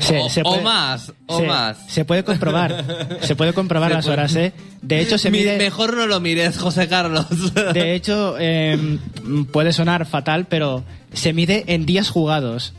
[0.00, 1.76] Se- o, se o puede- más, o se, más.
[1.88, 3.18] Se puede comprobar.
[3.22, 4.52] Se puede comprobar Se las puede- horas, ¿eh?
[4.80, 5.58] De hecho, se Mi- mide.
[5.58, 7.26] Mejor no lo mires, José Carlos.
[7.74, 8.98] De hecho, eh,
[9.52, 12.74] puede sonar fatal, pero se mide en días jugados.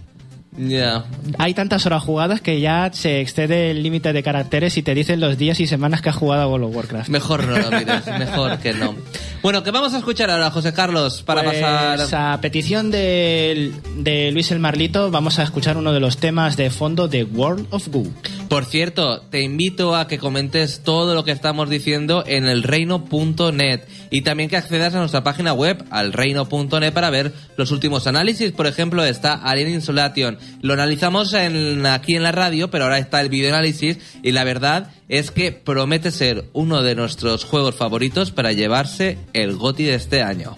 [0.62, 1.06] Ya.
[1.38, 5.22] Hay tantas horas jugadas que ya se excede el límite de caracteres y te dicen
[5.22, 7.08] los días y semanas que has jugado a World of Warcraft.
[7.10, 8.94] Mejor no lo mires, mejor que no.
[9.42, 11.24] Bueno, ¿qué vamos a escuchar ahora, José Carlos?
[11.24, 12.34] Para Pues, pasar.
[12.34, 16.70] a petición de, de Luis el Marlito, vamos a escuchar uno de los temas de
[16.70, 18.12] fondo de World of Goo.
[18.50, 24.22] Por cierto, te invito a que comentes todo lo que estamos diciendo en elreino.net y
[24.22, 28.52] también que accedas a nuestra página web, alreino.net, para ver los últimos análisis.
[28.52, 30.38] Por ejemplo, está Alien Insolation.
[30.62, 35.32] Lo analizamos aquí en la radio, pero ahora está el videoanálisis y la verdad es
[35.32, 40.58] que promete ser uno de nuestros juegos favoritos para llevarse el GOTI de este año.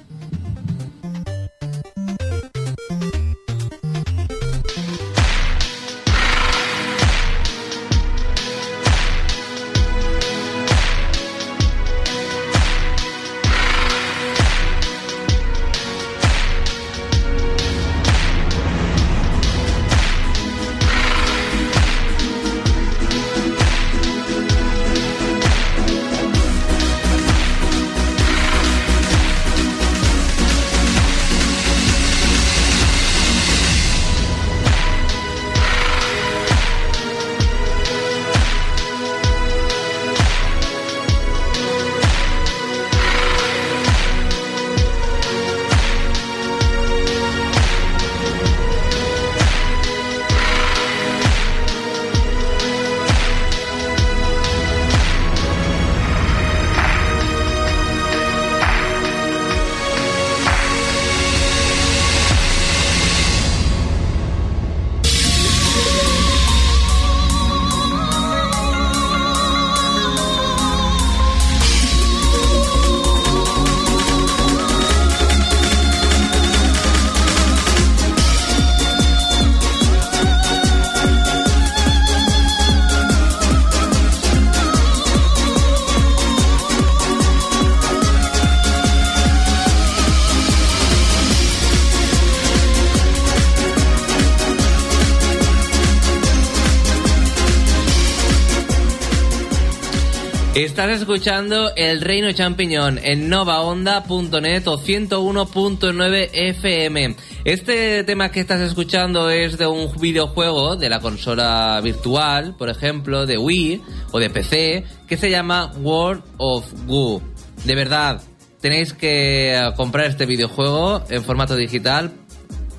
[100.55, 107.15] Estás escuchando El Reino Champiñón en novaonda.net o 101.9 FM.
[107.45, 113.25] Este tema que estás escuchando es de un videojuego de la consola virtual, por ejemplo,
[113.25, 117.21] de Wii o de PC, que se llama World of Goo.
[117.63, 118.21] De verdad,
[118.59, 122.11] tenéis que eh, comprar este videojuego en formato digital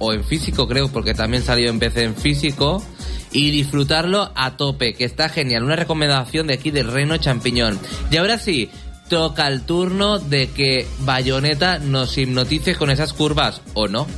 [0.03, 2.83] o en físico, creo, porque también salió en PC en físico
[3.31, 5.63] y disfrutarlo a tope, que está genial.
[5.63, 7.79] Una recomendación de aquí del Reino Champiñón.
[8.11, 8.69] Y ahora sí,
[9.09, 14.09] toca el turno de que Bayonetta nos hipnotice con esas curvas, ¿o no?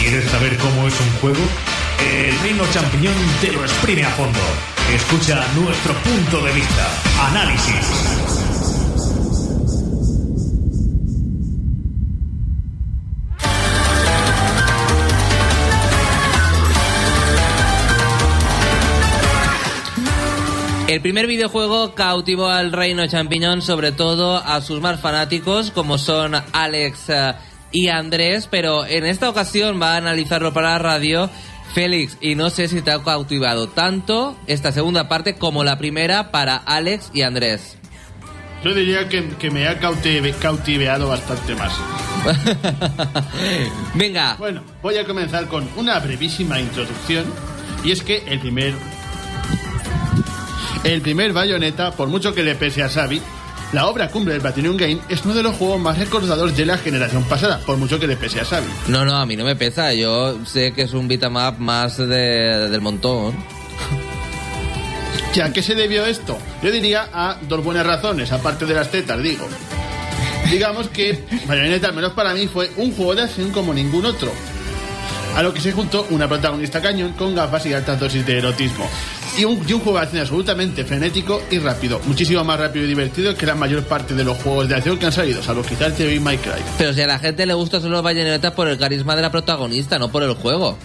[0.00, 1.40] ¿Quieres saber cómo es un juego?
[2.00, 4.40] El Reino Champiñón te lo exprime a fondo.
[4.92, 6.88] Escucha nuestro punto de vista.
[7.28, 8.49] Análisis.
[20.90, 26.34] El primer videojuego cautivó al reino champiñón, sobre todo a sus más fanáticos, como son
[26.52, 27.32] Alex eh,
[27.70, 31.30] y Andrés, pero en esta ocasión va a analizarlo para la radio
[31.74, 36.32] Félix, y no sé si te ha cautivado tanto esta segunda parte como la primera
[36.32, 37.76] para Alex y Andrés.
[38.64, 41.72] Yo diría que, que me ha cautive- cautiveado bastante más.
[43.94, 47.26] Venga, Bueno, voy a comenzar con una brevísima introducción.
[47.84, 48.74] Y es que el primer.
[50.84, 53.20] El primer Bayonetta, por mucho que le pese a Xavi,
[53.72, 56.78] la obra cumbre del Platinum Game es uno de los juegos más recordados de la
[56.78, 58.66] generación pasada, por mucho que le pese a Xavi.
[58.88, 61.96] no, no, a mí no me pesa, yo sé que es un beat'em up más
[61.98, 63.34] de- del montón.
[65.34, 66.36] ¿Y a qué se debió esto?
[66.62, 69.46] Yo diría a dos buenas razones, aparte de las tetas, digo.
[70.50, 74.32] Digamos que Bayonetta, al menos para mí, fue un juego de acción como ningún otro.
[75.36, 78.90] A lo que se juntó una protagonista cañón con gafas y altas dosis de erotismo.
[79.38, 82.00] Y un, y un juego de acción absolutamente frenético y rápido.
[82.06, 85.06] Muchísimo más rápido y divertido que la mayor parte de los juegos de acción que
[85.06, 86.62] han salido, salvo quizás TV My Cry.
[86.78, 89.98] Pero si a la gente le gusta solo Bayonetta por el carisma de la protagonista,
[89.98, 90.76] no por el juego.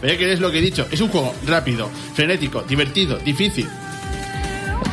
[0.00, 3.68] Pero ya que es lo que he dicho, es un juego rápido, frenético, divertido, difícil.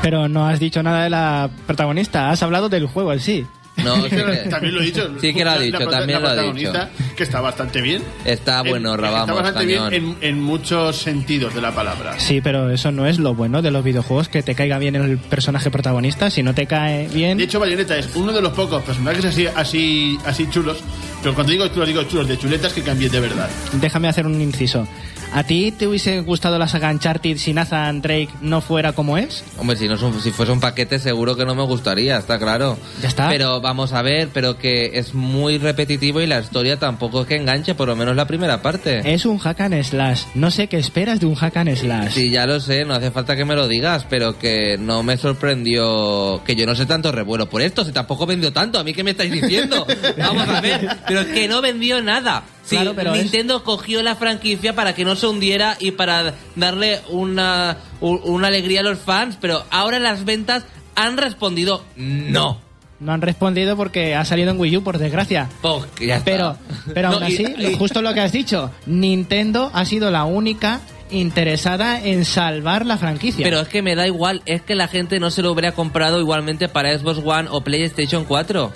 [0.02, 3.46] Pero no has dicho nada de la protagonista, has hablado del juego en sí.
[3.84, 5.10] No, sí que- también lo he dicho.
[5.20, 6.72] Sí que lo ha la dicho, también la lo ha dicho.
[7.16, 8.04] Que está bastante bien.
[8.26, 9.90] Está bueno, En- Rabamos, Está bastante cañón.
[9.90, 12.20] bien en, en muchos sentidos de la palabra.
[12.20, 15.18] Sí, pero eso no es lo bueno de los videojuegos, que te caiga bien el
[15.18, 16.30] personaje protagonista.
[16.30, 19.48] Si no te cae bien, De hecho, Bayonetta es uno de los pocos personajes así,
[19.48, 20.84] así, así chulos.
[21.22, 23.50] Pero cuando digo chulos, digo chulos de chuletas que cambien de verdad.
[23.74, 24.88] déjame hacer un inciso.
[25.36, 29.44] ¿A ti te hubiese gustado la saga Uncharted si Nathan Drake no fuera como es?
[29.58, 32.38] Hombre, si, no es un- si fuese un paquete seguro que no me gustaría, está
[32.38, 32.78] claro.
[33.02, 33.30] Ya está.
[33.30, 37.36] Pero vamos a ver, pero que es muy repetitivo y la historia tampoco es que
[37.36, 39.02] enganche, por lo menos la primera parte.
[39.12, 40.22] Es un hack and slash.
[40.36, 42.12] No sé qué esperas de un hack and slash.
[42.12, 45.18] Sí, ya lo sé, no hace falta que me lo digas, pero que no me
[45.18, 48.94] sorprendió que yo no sé tanto revuelo por esto, si tampoco vendió tanto, ¿a mí
[48.94, 49.88] qué me estáis diciendo?
[50.18, 52.44] Vamos a ver, pero es que no vendió nada.
[52.64, 57.02] Sí, Claro, pero Nintendo cogió la franquicia para que no se hundiera y para darle
[57.10, 62.62] una, una alegría a los fans, pero ahora las ventas han respondido no.
[63.00, 65.50] No han respondido porque ha salido en Wii U, por desgracia.
[65.62, 66.26] Pues que ya está.
[66.26, 66.58] Pero,
[66.94, 70.80] pero No, aún así, y- justo lo que has dicho, Nintendo ha sido la única
[71.10, 73.44] interesada en salvar la franquicia.
[73.44, 76.20] Pero es que me da igual, es que la gente no se lo hubiera comprado
[76.20, 78.72] igualmente para Xbox One o PlayStation 4.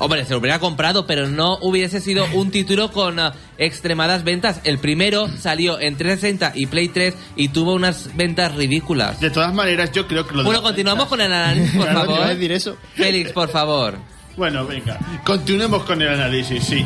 [0.00, 4.60] Hombre, se lo hubiera comprado, pero no hubiese sido un título con ah, extremadas ventas.
[4.64, 9.20] El primero salió en 360 y Play 3 y tuvo unas ventas ridículas.
[9.20, 12.04] De todas maneras, yo creo que lo Bueno, continuamos ventas- con el análisis, por Claro,
[12.04, 12.34] iba a favor.
[12.34, 12.76] decir eso.
[12.94, 13.94] Félix, por favor.
[14.36, 14.98] Bueno, venga.
[15.24, 16.84] Continuemos con el análisis, sí.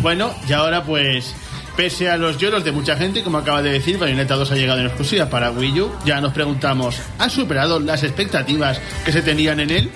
[0.00, 1.34] Bueno, y ahora pues.
[1.76, 4.80] Pese a los lloros de mucha gente, como acaba de decir, Bayonetta 2 ha llegado
[4.80, 5.92] en exclusiva para Wii U.
[6.04, 9.90] Ya nos preguntamos, ¿ha superado las expectativas que se tenían en él?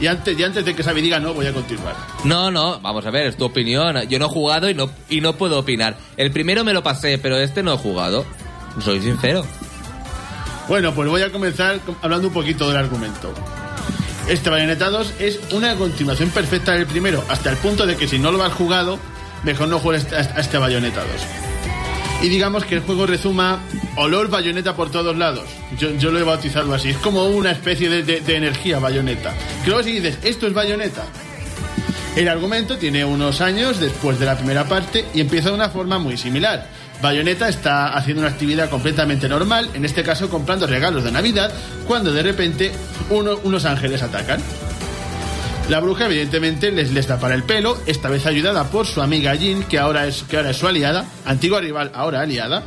[0.00, 1.94] Y antes, y antes de que Xavi diga no, voy a continuar.
[2.24, 3.96] No, no, vamos a ver, es tu opinión.
[4.08, 5.96] Yo no he jugado y no, y no puedo opinar.
[6.16, 8.24] El primero me lo pasé, pero este no he jugado.
[8.80, 9.44] Soy sincero.
[10.68, 13.32] Bueno, pues voy a comenzar hablando un poquito del argumento.
[14.28, 18.18] Este Bayonetta 2 es una continuación perfecta del primero, hasta el punto de que si
[18.18, 18.98] no lo has jugado,
[19.42, 21.53] mejor no juegues a a este Bayonetta 2.
[22.22, 23.60] Y digamos que el juego rezuma
[23.96, 25.44] olor bayoneta por todos lados.
[25.78, 26.88] Yo, yo lo he bautizado así.
[26.90, 29.34] Es como una especie de, de- energía bayoneta.
[29.64, 31.04] Creo que si dices, esto es bayoneta.
[32.16, 35.98] El argumento tiene unos años después de la primera parte y empieza de una forma
[35.98, 36.68] muy similar.
[37.02, 41.52] Bayonetta está haciendo una actividad completamente normal, en este caso comprando regalos de Navidad,
[41.86, 42.72] cuando de repente
[43.10, 44.40] uno- unos ángeles atacan.
[45.68, 49.62] La bruja evidentemente les, les para el pelo, esta vez ayudada por su amiga Jean,
[49.62, 52.62] que ahora es, que ahora es su aliada, antigua rival, ahora aliada.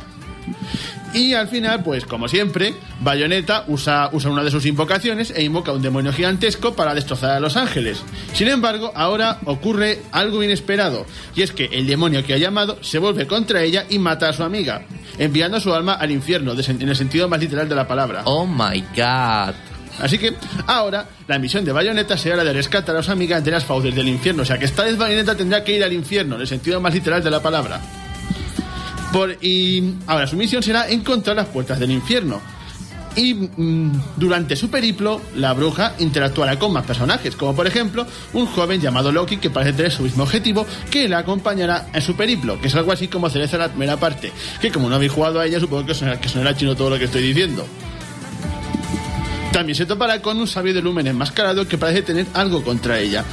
[1.14, 5.72] Y al final, pues como siempre, Bayonetta usa, usa una de sus invocaciones e invoca
[5.72, 8.02] un demonio gigantesco para destrozar a los ángeles.
[8.34, 11.06] Sin embargo, ahora ocurre algo inesperado,
[11.36, 14.32] y es que el demonio que ha llamado se vuelve contra ella y mata a
[14.32, 14.82] su amiga,
[15.18, 18.22] enviando su alma al infierno, en el sentido más literal de la palabra.
[18.24, 19.67] Oh my god.
[20.00, 20.34] Así que
[20.66, 23.94] ahora la misión de Bayonetta será la de rescatar a su amiga de las fauces
[23.94, 24.42] del infierno.
[24.42, 26.94] O sea que esta vez Bayonetta tendrá que ir al infierno, en el sentido más
[26.94, 27.80] literal de la palabra.
[29.12, 32.40] Por, y ahora su misión será encontrar las puertas del infierno.
[33.16, 38.46] Y mm, durante su periplo, la bruja interactuará con más personajes, como por ejemplo un
[38.46, 42.60] joven llamado Loki que parece tener su mismo objetivo, que la acompañará en su periplo,
[42.60, 44.32] que es algo así como cereza la primera parte.
[44.60, 47.06] Que como no habéis jugado a ella, supongo que sonará, que chino todo lo que
[47.06, 47.66] estoy diciendo.
[49.52, 53.24] También se topará con un sabio de lumen enmascarado que parece tener algo contra ella.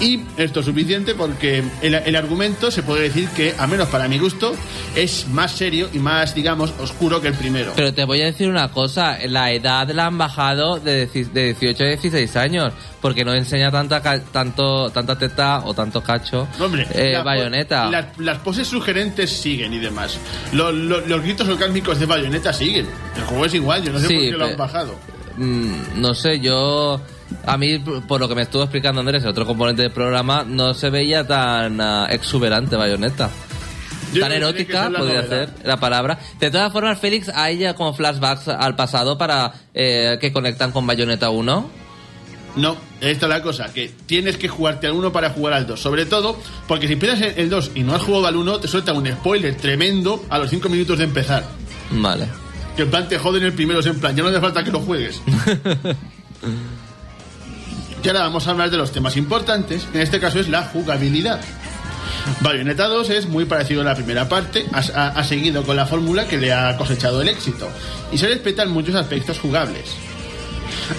[0.00, 4.08] Y esto es suficiente porque el, el argumento se puede decir que, a menos para
[4.08, 4.54] mi gusto,
[4.94, 7.72] es más serio y más, digamos, oscuro que el primero.
[7.74, 11.82] Pero te voy a decir una cosa, la edad la han bajado de, de 18
[11.82, 16.86] a 16 años, porque no enseña tanta tanto tanta teta o tanto cacho No, Hombre,
[16.92, 17.90] eh, la- bayoneta.
[17.90, 20.18] Las, las poses sugerentes siguen y demás.
[20.52, 22.86] Lo- lo- los gritos orgásmicos de bayoneta siguen.
[23.16, 25.15] El juego es igual, yo no sé Sí, por qué lo han bajado.
[25.36, 27.00] Mm, no sé, yo...
[27.44, 30.74] A mí, por lo que me estuvo explicando Andrés, el otro componente del programa, no
[30.74, 33.30] se veía tan ah, exuberante bayoneta.
[34.14, 35.28] Yo tan erótica podría novedad.
[35.28, 36.18] ser la palabra.
[36.38, 40.86] De todas formas, Félix, hay ya como flashbacks al pasado para eh, que conectan con
[40.86, 41.70] Bayonetta 1.
[42.54, 45.78] No, esta es la cosa, que tienes que jugarte al 1 para jugar al 2.
[45.80, 48.68] Sobre todo porque si empiezas el- el 2 y no has jugado al 1, te
[48.68, 51.44] suelta un spoiler tremendo a los 5 minutos de empezar.
[51.90, 52.28] Vale.
[52.76, 54.70] Que en plan te joden el primero, es en plan, ya no hace falta que
[54.70, 55.20] lo juegues.
[58.04, 61.40] y ahora vamos a hablar de los temas importantes, en este caso es la jugabilidad.
[62.40, 65.86] Bayonetta 2 es muy parecido a la primera parte, ha, ha- ha seguido con la
[65.86, 67.68] fórmula que le ha cosechado el éxito,
[68.12, 69.94] y se respetan muchos aspectos jugables.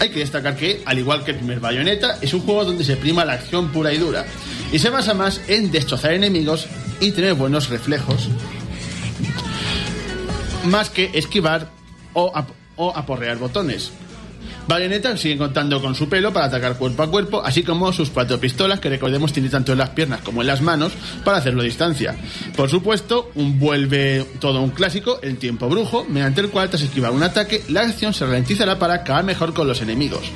[0.02, 2.98] Hay que destacar que, al igual que el primer Bayonetta, es un juego donde se
[2.98, 4.26] prima la acción pura y dura,
[4.72, 6.66] y se basa más en destrozar enemigos
[7.00, 8.28] y tener buenos reflejos,
[10.68, 11.70] más que esquivar
[12.14, 13.92] o, ap- o aporrear botones.
[14.68, 18.38] Bayonetta sigue contando con su pelo para atacar cuerpo a cuerpo, así como sus cuatro
[18.38, 20.92] pistolas, que recordemos tiene tanto en las piernas como en las manos,
[21.24, 22.16] para hacerlo a distancia.
[22.56, 27.12] Por supuesto, un vuelve todo un clásico, el tiempo brujo, mediante el cual tras esquivar
[27.12, 30.32] un ataque, la acción se ralentizará para acabar mejor con los enemigos.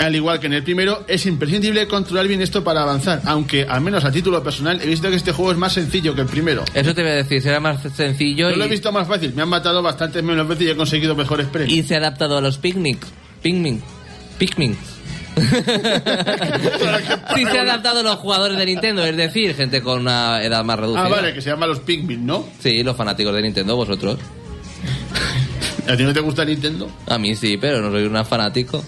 [0.00, 3.82] Al igual que en el primero, es imprescindible controlar bien esto para avanzar, aunque al
[3.82, 6.64] menos a título personal he visto que este juego es más sencillo que el primero.
[6.72, 9.42] Eso te voy a decir, será más sencillo Yo lo he visto más fácil, me
[9.42, 11.72] han matado bastantes menos veces y he conseguido mejores premios.
[11.72, 12.56] y se ha adaptado a los.
[12.56, 12.98] Picnic.
[13.42, 13.80] Pikmin.
[15.36, 20.64] sí, se ha adaptado a los jugadores de Nintendo, es decir, gente con una edad
[20.64, 21.04] más reducida.
[21.04, 22.46] Ah, vale, que se llama los Pikmin, ¿no?
[22.58, 24.18] Sí, los fanáticos de Nintendo, vosotros.
[25.88, 26.90] ¿A ti no te gusta Nintendo?
[27.06, 28.82] A mí sí, pero no soy un fanático.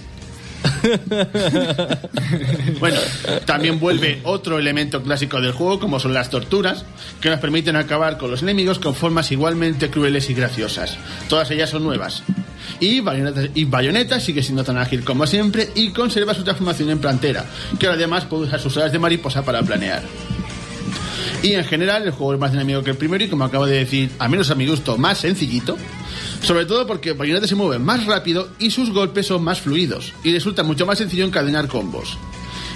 [2.81, 2.99] Bueno,
[3.45, 6.85] también vuelve otro elemento clásico del juego, como son las torturas,
[7.21, 10.97] que nos permiten acabar con los enemigos con formas igualmente crueles y graciosas.
[11.29, 12.23] Todas ellas son nuevas.
[12.81, 16.99] Y Bayonetta, y Bayonetta sigue siendo tan ágil como siempre y conserva su transformación en
[16.99, 17.45] plantera,
[17.79, 20.03] que además puede usar sus alas de mariposa para planear.
[21.43, 23.79] Y en general el juego es más dinámico que el primero y como acabo de
[23.79, 25.77] decir, a menos a mi gusto, más sencillito.
[26.43, 30.33] Sobre todo porque Bayonetta se mueve más rápido y sus golpes son más fluidos y
[30.33, 32.17] resulta mucho más sencillo encadenar combos.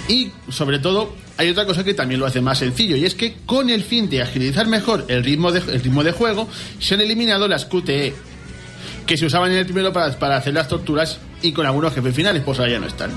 [0.09, 3.35] Y sobre todo hay otra cosa que también lo hace más sencillo y es que
[3.45, 6.47] con el fin de agilizar mejor el ritmo de, el ritmo de juego
[6.79, 8.13] se han eliminado las QTE
[9.05, 12.15] que se usaban en el primero para, para hacer las torturas y con algunos jefes
[12.15, 13.11] finales pues ahora ya no están.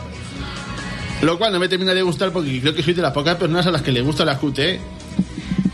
[1.22, 3.66] Lo cual no me termina de gustar porque creo que soy de las pocas personas
[3.66, 4.80] a las que le gustan las QTE.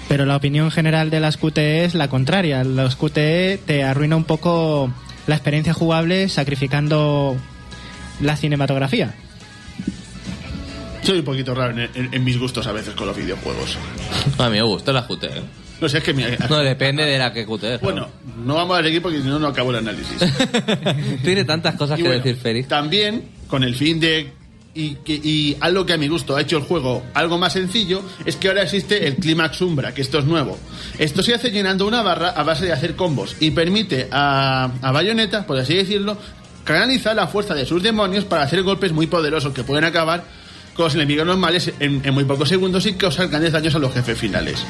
[0.09, 2.63] Pero la opinión general de las QTE es la contraria.
[2.65, 4.91] Los QTE te arruina un poco
[5.27, 7.37] la experiencia jugable sacrificando
[8.21, 9.15] la cinematografía.
[11.03, 13.79] Soy un poquito raro en, en- en mis gustos a veces con los videojuegos.
[14.39, 15.25] A mí me gusta la QT.
[15.81, 17.81] No sé, es que mi- No, depende de la que QT.
[17.83, 18.09] Bueno,
[18.45, 20.17] no vamos a seguir porque si no, no acabo el análisis.
[21.23, 22.69] Tiene tantas cosas Y que bueno, decir Félix.
[22.69, 24.33] También, con el fin de.
[24.79, 28.03] Y, que- y algo que a mi gusto ha hecho el juego algo más sencillo
[28.27, 30.59] es que ahora existe el Clímax Umbra, que esto es nuevo.
[30.99, 34.93] Esto se hace llenando una barra a base de hacer combos y permite a, a
[34.93, 36.18] Bayonetta, por así decirlo,
[36.64, 40.24] canalizar la fuerza de sus demonios para hacer golpes muy poderosos que pueden acabar
[40.74, 43.95] con los enemigos normales en, en muy pocos segundos y causar grandes daños a los
[43.95, 44.62] jefes finales.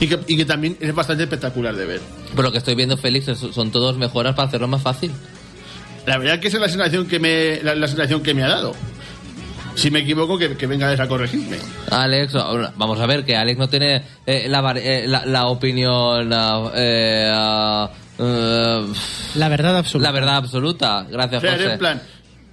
[0.00, 2.00] Y que, y que también es bastante espectacular de ver.
[2.34, 5.12] Por lo que estoy viendo, Félix, son todos mejoras para hacerlo más fácil.
[6.06, 8.48] La verdad que esa es la sensación que me, la, la sensación que me ha
[8.48, 8.74] dado.
[9.74, 11.56] Si me equivoco, que, que venga a corregirme.
[11.90, 12.34] Alex,
[12.76, 16.30] vamos a ver que Alex no tiene eh, la, eh, la, la opinión
[16.74, 17.86] eh,
[18.22, 18.86] Eh,
[19.36, 20.08] La verdad absoluta.
[20.08, 21.06] la verdad absoluta.
[21.10, 21.72] Gracias, O sea, José.
[21.72, 22.02] en plan,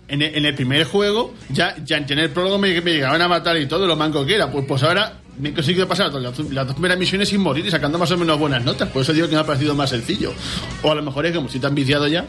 [0.07, 3.27] en el, en el primer juego, ya, ya en tener prólogo me, me llegaban a
[3.27, 4.49] matar y todo lo manco que era.
[4.49, 7.69] Pues, pues ahora me he conseguido pasar las, las dos primeras misiones sin morir y
[7.71, 8.87] sacando más o menos buenas notas.
[8.89, 10.31] Por eso digo que me ha parecido más sencillo.
[10.83, 12.25] O a lo mejor es como si tan viciado ya.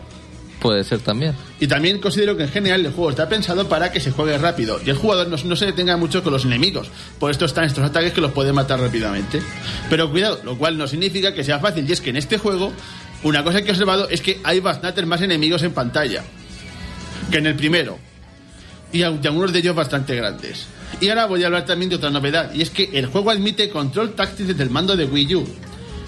[0.60, 1.34] Puede ser también.
[1.60, 4.80] Y también considero que en general el juego está pensado para que se juegue rápido
[4.84, 6.90] y el jugador no, no se detenga mucho con los enemigos.
[7.18, 9.40] Por esto están estos ataques que los puede matar rápidamente.
[9.88, 11.88] Pero cuidado, lo cual no significa que sea fácil.
[11.88, 12.72] Y es que en este juego,
[13.22, 16.24] una cosa que he observado es que hay bastantes más enemigos en pantalla
[17.30, 17.98] que en el primero.
[18.92, 20.66] Y algunos de ellos bastante grandes.
[21.00, 22.52] Y ahora voy a hablar también de otra novedad.
[22.54, 25.46] Y es que el juego admite control táctil desde el mando de Wii U.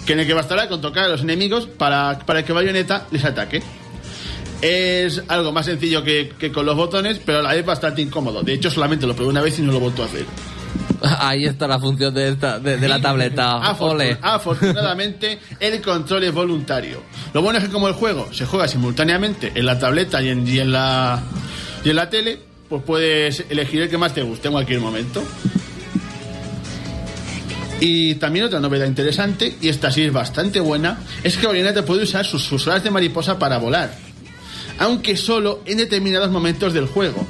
[0.05, 3.23] Que en el que bastará con tocar a los enemigos para, para que Bayonetta les
[3.23, 3.61] ataque.
[4.61, 8.43] Es algo más sencillo que, que con los botones, pero a la vez bastante incómodo.
[8.43, 10.25] De hecho, solamente lo probé una vez y no lo vuelto a hacer.
[11.19, 13.57] Ahí está la función de, esta, de, de la tableta.
[13.61, 14.19] Afortun-.
[14.21, 17.01] Afortunadamente, el control es voluntario.
[17.33, 20.47] Lo bueno es que como el juego se juega simultáneamente en la tableta y en,
[20.47, 21.21] y en la
[21.83, 22.39] y en la tele,
[22.69, 25.23] pues puedes elegir el que más te guste en cualquier momento.
[27.79, 32.03] Y también otra novedad interesante, y esta sí es bastante buena, es que Bayonetta puede
[32.03, 33.91] usar sus, sus alas de mariposa para volar.
[34.81, 37.27] Aunque solo en determinados momentos del juego.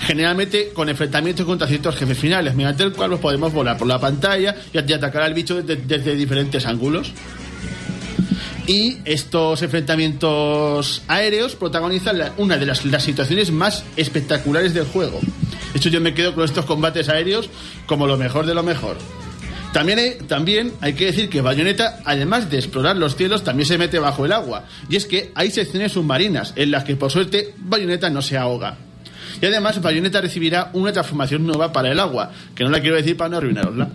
[0.00, 4.00] Generalmente con enfrentamientos contra ciertos jefes finales, mediante el cual los podemos volar por la
[4.00, 7.12] pantalla y, atacar al bicho desde, diferentes ángulos.
[8.66, 15.20] Y estos enfrentamientos aéreos protagonizan una de las, las situaciones más espectaculares del juego.
[15.72, 17.48] De hecho, yo me quedo con estos combates aéreos
[17.86, 18.96] como lo mejor de lo mejor.
[19.72, 23.78] También hay, también hay que decir que Bayonetta, además de explorar los cielos, también se
[23.78, 24.64] mete bajo el agua.
[24.88, 28.78] Y es que hay secciones submarinas en las que, por suerte, Bayonetta no se ahoga.
[29.40, 33.16] Y además, Bayonetta recibirá una transformación nueva para el agua, que no la quiero decir
[33.16, 33.88] para no arruinarosla.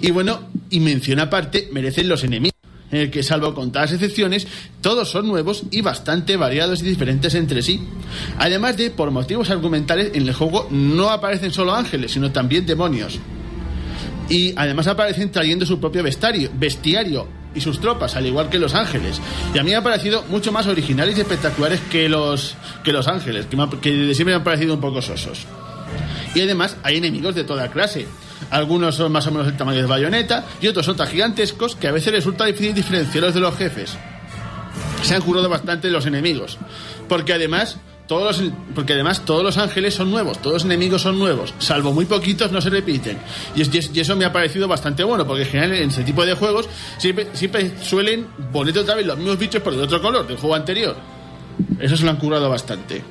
[0.00, 2.58] Y bueno, y mención aparte merecen los enemigos,
[2.90, 4.46] en el que, salvo contadas excepciones,
[4.80, 7.80] todos son nuevos y bastante variados y diferentes entre sí.
[8.38, 13.20] Además de, por motivos argumentales, en el juego no aparecen solo ángeles, sino también demonios.
[14.28, 18.74] Y además aparecen trayendo su propio vestario, bestiario y sus tropas, al igual que los
[18.74, 19.20] ángeles.
[19.54, 23.06] Y a mí me ha parecido mucho más originales y espectaculares que los, que los
[23.06, 25.46] ángeles, que, me siempre me han parecido un poco sosos.
[26.34, 28.06] Y además hay enemigos de toda clase.
[28.50, 31.88] Algunos son más o menos el tamaño de bayoneta y otros son tan gigantescos que
[31.88, 33.96] a veces resulta difícil diferenciarlos de los jefes.
[35.02, 36.58] Se han curado bastante los enemigos.
[37.08, 41.18] Porque además, todos los, porque además todos los ángeles son nuevos, todos los enemigos son
[41.18, 43.16] nuevos, salvo muy poquitos no se repiten.
[43.56, 45.88] Y, es- y es- y eso me ha parecido bastante bueno, porque en general en
[45.88, 49.82] ese tipo de juegos siempre, siempre suelen poner otra vez los mismos bichos pero de
[49.84, 50.96] otro color, del juego anterior.
[51.80, 53.02] Eso se lo han curado bastante.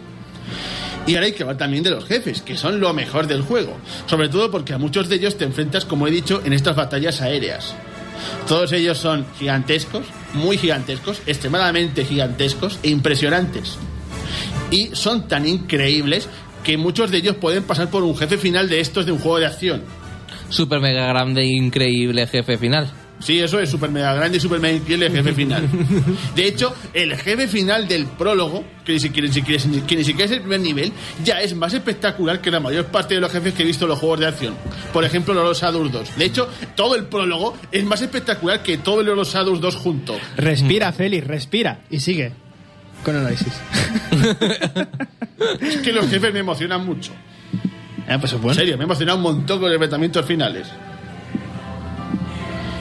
[1.08, 3.76] Y ahora hay que hablar también de los jefes, que son lo mejor del juego.
[4.06, 7.20] Sobre todo porque a muchos de ellos te enfrentas, como he dicho, en estas batallas
[7.22, 7.74] aéreas.
[8.48, 13.78] Todos ellos son gigantescos, muy gigantescos, extremadamente gigantescos e impresionantes.
[14.74, 16.28] Y son tan increíbles
[16.63, 19.39] que muchos de ellos pueden pasar por un jefe final de estos de un juego
[19.39, 19.84] de acción.
[20.49, 22.91] Super mega grande e increíble jefe final.
[23.19, 25.65] Sí, eso es super mega grande y super mega increíble jefe final.
[26.36, 30.26] De hecho, el jefe final del prólogo, que ni siquiera, ni siquiera- que ni siquiera
[30.26, 30.91] es el primer nivel,
[31.24, 33.89] ya es más espectacular que la mayor parte de los jefes que he visto en
[33.91, 34.55] los juegos de acción.
[34.91, 36.17] Por ejemplo, los Shadows 2.
[36.17, 40.17] De hecho, todo el prólogo es más espectacular que todo el los Shadows 2 junto.
[40.36, 41.80] Respira, Félix, respira.
[41.89, 42.34] Y sigue
[43.04, 43.54] con análisis.
[45.62, 47.12] Es que los jefes me emocionan mucho.
[48.08, 48.54] Ah, pues En bueno.
[48.56, 50.68] serio, me emocionado un montón con los enfrentamientos finales.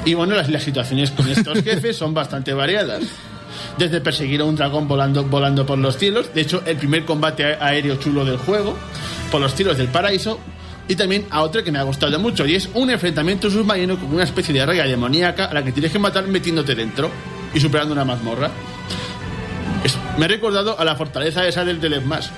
[0.04, 3.02] Y bueno, las, las situaciones con estos jefes son bastante variadas.
[3.78, 7.44] Desde perseguir a un dragón volando, volando por los cielos, de hecho, el primer combate
[7.60, 8.76] aéreo chulo del juego,
[9.30, 10.38] por los cielos del paraíso,
[10.88, 14.12] y también a otro que me ha gustado mucho, y es un enfrentamiento submarino con
[14.12, 17.10] una especie de raya demoníaca a la que tienes que matar metiéndote dentro
[17.54, 18.50] y superando una mazmorra.
[20.18, 22.28] Me ha recordado a la fortaleza esa del Smash.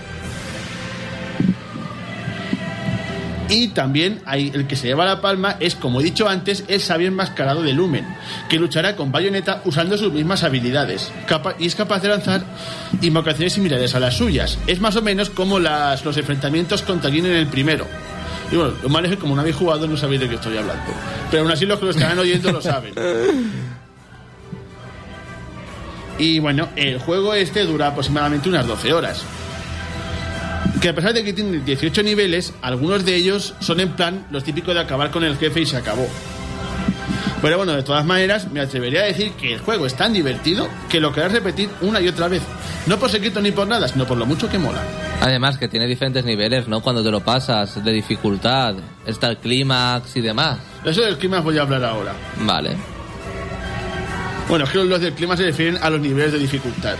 [3.49, 6.81] Y también hay, el que se lleva la palma es, como he dicho antes, el
[6.81, 8.07] sabio enmascarado de Lumen,
[8.49, 11.13] que luchará con Bayonetta usando sus mismas habilidades.
[11.59, 12.43] Y es capaz de lanzar
[13.03, 14.59] invocaciones similares a las suyas.
[14.67, 17.87] Es más o menos como las, los enfrentamientos contra Jin en el primero.
[18.51, 20.57] Y bueno, lo malo es que como no habéis jugado no sabéis de qué estoy
[20.57, 20.93] hablando.
[21.31, 22.95] Pero aún así los que lo estarán oyendo lo saben.
[26.19, 29.25] Y bueno, el juego este dura aproximadamente unas 12 horas
[30.85, 34.45] que a pesar de que tiene 18 niveles, algunos de ellos son en plan los
[34.45, 36.07] típicos de acabar con el jefe y se acabó.
[37.41, 40.69] Pero bueno, de todas maneras, me atrevería a decir que el juego es tan divertido
[40.91, 42.43] que lo querrás repetir una y otra vez.
[42.87, 44.83] No por secreto ni por nada, sino por lo mucho que mola.
[45.23, 46.83] Además que tiene diferentes niveles, ¿no?
[46.83, 48.75] Cuando te lo pasas, de dificultad,
[49.07, 50.59] está el clímax y demás.
[50.85, 52.13] Eso del clima os voy a hablar ahora.
[52.41, 52.94] Vale.
[54.49, 56.97] Bueno, es que los del clima se refieren a los niveles de dificultad.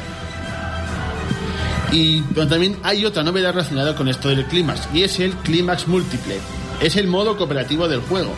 [1.93, 6.39] Y también hay otra novedad relacionada con esto del clímax, y es el clímax múltiple.
[6.81, 8.35] Es el modo cooperativo del juego.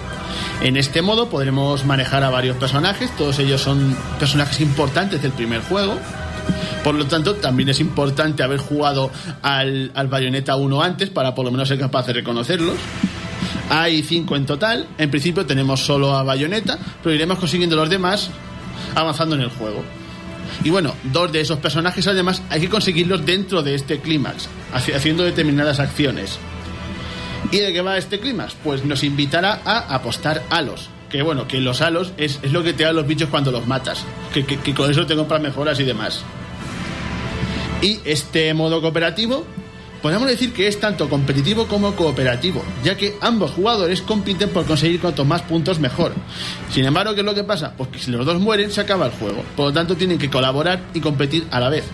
[0.61, 5.62] En este modo podremos manejar a varios personajes, todos ellos son personajes importantes del primer
[5.62, 5.98] juego.
[6.84, 9.11] Por lo tanto, también es importante haber jugado
[9.42, 12.76] al, al Bayonetta 1 antes para por lo menos ser capaz de reconocerlos.
[13.70, 14.86] Hay cinco en total.
[14.98, 18.30] En principio tenemos solo a Bayonetta, pero iremos consiguiendo los demás
[18.97, 19.84] avanzando en el juego.
[20.64, 24.94] Y bueno, dos de esos personajes además hay que conseguirlos dentro de este clímax, haci-
[24.94, 26.38] haciendo determinadas acciones.
[27.53, 28.55] ¿Y de qué va este clímax?
[28.64, 30.88] Pues nos invitará a apostar halos.
[31.11, 33.66] Que bueno, que los halos es, es lo que te dan los bichos cuando los
[33.66, 34.05] matas.
[34.34, 36.22] Que- que con eso te compras mejoras y demás.
[37.82, 39.47] Y este modo cooperativo,
[40.07, 45.00] podemos decir que es tanto competitivo como cooperativo, ya que ambos jugadores compiten por conseguir
[45.00, 46.12] cuantos más puntos mejor.
[46.70, 47.72] Sin embargo, ¿qué es lo que pasa?
[47.76, 49.42] Pues que si los dos mueren, se acaba el juego.
[49.57, 51.86] Por lo tanto, tienen que colaborar y competir a la vez.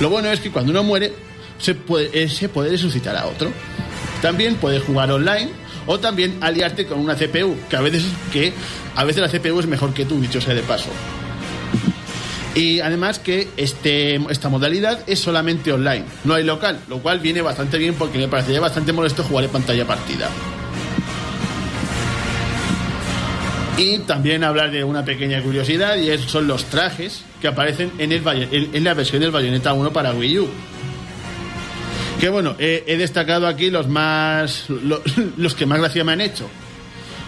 [0.00, 1.12] Lo bueno es que cuando uno muere,
[1.58, 3.52] se puede, eh, se puede resucitar a otro.
[4.20, 5.50] También puedes jugar online
[5.86, 8.52] o también aliarte con una CPU, que a veces, que
[8.96, 10.90] a veces la CPU es mejor que tú, dicho sea de paso.
[12.58, 17.40] Y además que este, esta modalidad es solamente online, no hay local, lo cual viene
[17.40, 20.28] bastante bien porque me parecería bastante molesto jugar en pantalla partida.
[23.76, 28.22] Y también hablar de una pequeña curiosidad y son los trajes que aparecen en, el,
[28.26, 30.48] en, la versión del Bayonetta 1 para Wii U.
[32.18, 35.00] Que bueno, he, destacado aquí los más lo-
[35.36, 36.48] los que más gracia me han hecho.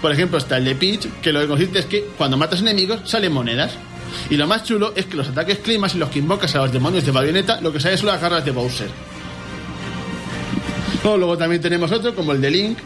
[0.02, 3.02] Por ejemplo, está el de Peach, que lo que consiste es que cuando matas enemigos
[3.04, 3.74] salen monedas.
[4.30, 6.72] Y lo más chulo es que los ataques climas y los que invocas a los
[6.72, 8.88] demonios de Bayonetta, lo que sale son las garras de Bowser.
[11.02, 12.78] Luego, luego también tenemos otro, como el de Link,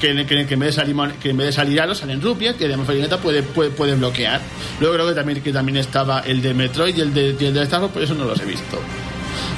[0.00, 2.20] que, en- que, que en vez de salir, que en vez de salir aros salen
[2.22, 4.40] rupias, que además Bayonetta puede, puede, puede bloquear.
[4.80, 7.52] Luego creo que también, que también estaba el de Metroid y el de, y el
[7.54, 8.80] de Star Wars, pero eso no los he visto.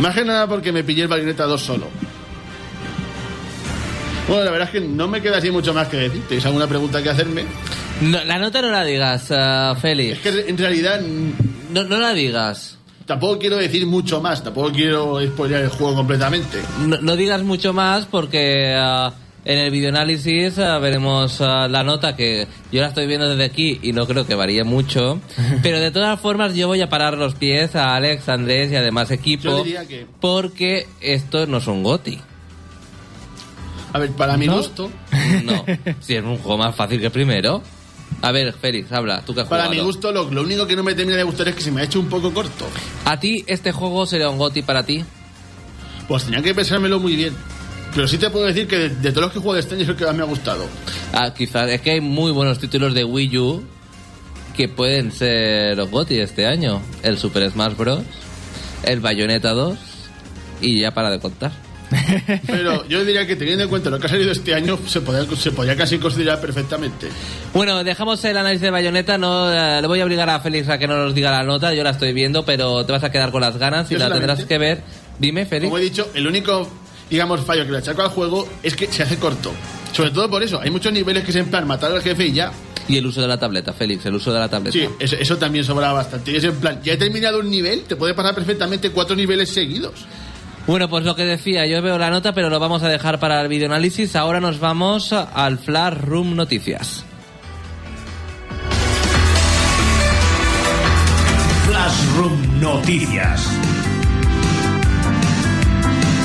[0.01, 1.89] Más que nada porque me pillé el Bayonetta 2 solo.
[4.29, 6.23] Bueno, la verdad es que no me queda así mucho más que decir.
[6.29, 7.45] ¿Tenéis alguna pregunta que hacerme?
[8.01, 10.13] No, la nota no la digas, eh, Félix.
[10.17, 11.01] Es que en realidad
[11.71, 12.79] No, no la digas.
[13.07, 16.59] tampoco quiero decir mucho más, tampoco quiero spoilear el juego completamente.
[16.81, 19.13] No, no digas mucho más porque ah,
[19.45, 23.93] en el videoanálisis ah, veremos la nota que yo la estoy viendo desde aquí y
[23.93, 25.21] no creo que varíe mucho.
[25.63, 29.11] Pero de todas formas yo voy a parar los pies a Alex, Andrés y además
[29.13, 32.19] equipo que- porque esto no es un GOTI.
[33.95, 34.57] A ver, para mi ¿No?
[34.57, 34.91] gusto,
[35.45, 35.65] No,
[36.01, 37.63] si es un juego más fácil que el primero.
[38.21, 39.83] A ver, Félix, habla, tú que has para jugado.
[39.83, 41.81] mi gusto lo, lo único que no me termina de gustar es que se me
[41.81, 42.67] ha hecho un poco corto.
[43.05, 45.05] ¿A ti este juego sería un GOTI para ti?
[46.09, 47.35] Pues tenía que pensármelo muy bien.
[47.95, 49.83] Pero sí te puedo decir que de, de todos los que he jugado este año
[49.85, 50.67] es el que más me ha gustado.
[51.13, 53.63] Ah, quizás es que hay muy buenos títulos de Wii U
[54.57, 56.81] que pueden ser los GOTY este año.
[57.03, 58.03] El Super Smash Bros.
[58.85, 59.79] El Bayonetta 2
[60.61, 61.53] y ya para de contar.
[62.47, 65.37] Pero yo diría que teniendo en cuenta lo que ha salido este año, se podría,
[65.37, 67.09] se podría casi considerar perfectamente.
[67.53, 69.19] Bueno, dejamos el análisis de Bayonetta.
[69.19, 71.75] No, eh, le voy a obligar a Félix a que no nos diga la nota.
[71.75, 74.45] Yo la estoy viendo, pero te vas a quedar con las ganas y la tendrás
[74.45, 74.83] que ver.
[75.19, 75.69] Dime, Félix.
[75.69, 76.69] Como he dicho, el único,
[77.11, 79.53] digamos, fallo que le achaco al juego es que se hace corto.
[79.93, 82.33] Sobre todo por eso, hay muchos niveles que es en plan matar al jefe y
[82.33, 82.53] ya.
[82.89, 84.73] Y el uso de la tableta, Félix, el uso de la tableta.
[84.73, 86.33] Sí, eso, eso también sobra bastante.
[86.33, 89.51] Y es en plan, ya he terminado un nivel, te puede pasar perfectamente cuatro niveles
[89.51, 90.07] seguidos.
[90.67, 93.41] Bueno, pues lo que decía, yo veo la nota, pero lo vamos a dejar para
[93.41, 94.15] el videoanálisis.
[94.15, 97.05] Ahora nos vamos al Flash Room Noticias.
[101.83, 103.49] Flashroom Noticias.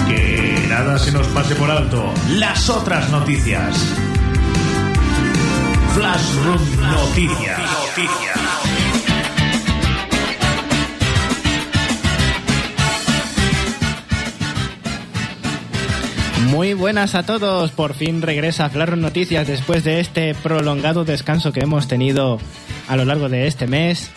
[0.07, 2.13] Que nada se nos pase por alto.
[2.31, 3.75] Las otras noticias.
[5.95, 6.61] Flashroom
[6.91, 7.59] Noticias.
[7.59, 8.56] Noticias.
[16.49, 21.59] Muy buenas a todos, por fin regresa Claro Noticias después de este prolongado descanso que
[21.61, 22.39] hemos tenido
[22.87, 24.09] a lo largo de este mes.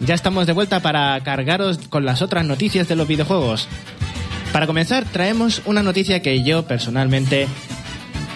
[0.00, 3.68] Ya estamos de vuelta para cargaros con las otras noticias de los videojuegos.
[4.52, 7.48] Para comenzar, traemos una noticia que yo personalmente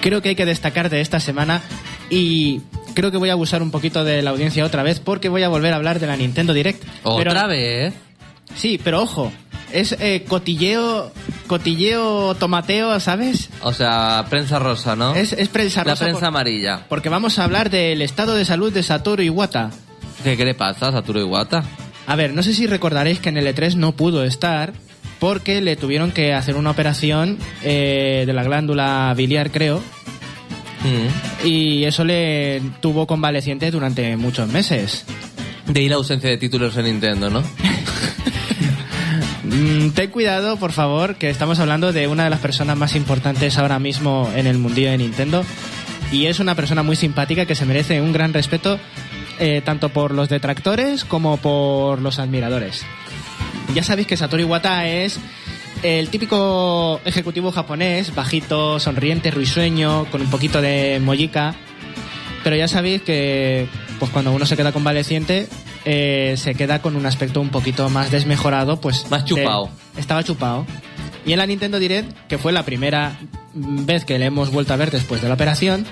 [0.01, 1.63] creo que hay que destacar de esta semana
[2.11, 2.61] y
[2.95, 5.49] creo que voy a abusar un poquito de la audiencia otra vez porque voy a
[5.49, 6.83] volver a hablar de la Nintendo Direct.
[7.05, 7.95] Otra Pero- vez.
[8.57, 9.31] Sí, pero ojo,
[9.73, 11.13] es eh, cotilleo,
[11.47, 13.51] cotilleo, tomateo, ¿sabes?
[13.63, 15.15] O sea, prensa rosa, ¿no?
[15.15, 16.85] Es, es prensa La rosa prensa por- amarilla.
[16.89, 19.71] porque vamos a hablar del estado de salud de Satoru Iwata.
[20.25, 21.63] ¿Qué, qué le pasa a Satoru Iwata?
[22.07, 24.73] A ver, no sé si recordaréis que en el E3 no pudo estar
[25.21, 29.83] porque le tuvieron que hacer una operación eh, de la glándula biliar, creo,
[30.81, 31.45] Mm.
[31.47, 35.05] y eso le tuvo convaleciente durante muchos meses.
[35.67, 37.43] De ahí la ausencia de títulos en Nintendo, ¿no?
[39.49, 43.57] Mm, ten cuidado, por favor, que estamos hablando de una de las personas más importantes
[43.57, 45.45] ahora mismo en el mundillo de Nintendo.
[46.13, 48.79] Y es una persona muy simpática que se merece un gran respeto
[49.39, 52.85] eh, tanto por los detractores como por los admiradores.
[53.75, 55.19] Ya sabéis que Satoru Iwata es
[55.83, 61.55] el típico ejecutivo japonés, bajito, sonriente, risueño, con un poquito de mollica.
[62.45, 63.67] Pero ya sabéis que
[63.99, 65.49] pues cuando uno se queda convaleciente,
[65.91, 69.07] eh, se queda con un aspecto un poquito más desmejorado, pues...
[69.11, 69.71] Más de- chupao.
[69.97, 70.67] estaba chupado.
[71.25, 73.19] Y en la Nintendo Direct, que fue la primera
[73.55, 75.87] vez que le hemos vuelto a ver después de la operación,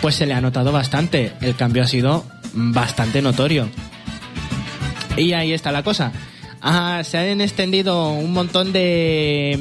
[0.00, 1.32] pues se le ha notado bastante.
[1.42, 2.24] El cambio ha sido
[2.54, 3.68] bastante notorio.
[5.18, 6.12] Y ahí está la cosa.
[6.62, 9.58] Ah, se han extendido un montón de,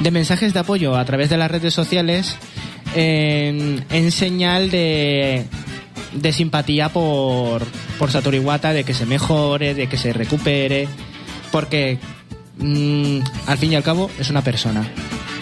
[0.00, 2.36] mm, de mensajes de apoyo a través de las redes sociales
[2.94, 5.44] en, en señal de,
[6.12, 7.62] de simpatía por,
[7.98, 10.88] por Satoru Iwata, de que se mejore, de que se recupere,
[11.50, 11.98] porque
[12.58, 14.86] mm, al fin y al cabo es una persona.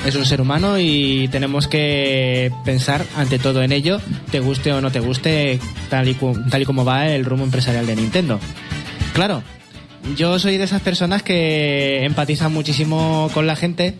[0.06, 4.00] Es un ser humano y tenemos que pensar ante todo en ello,
[4.30, 6.16] te guste o no te guste, tal y,
[6.50, 8.38] tal y como va el rumbo empresarial de Nintendo.
[9.14, 9.42] Claro,
[10.16, 13.94] yo soy de esas personas que empatizan muchísimo con la gente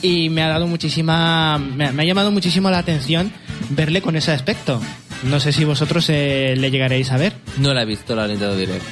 [0.00, 1.58] y me ha dado muchísima.
[1.58, 3.30] Me ha llamado muchísimo la atención
[3.70, 4.80] verle con ese aspecto.
[5.24, 7.34] No sé si vosotros eh, le llegaréis a ver.
[7.58, 8.82] No la he visto la Nintendo Direct.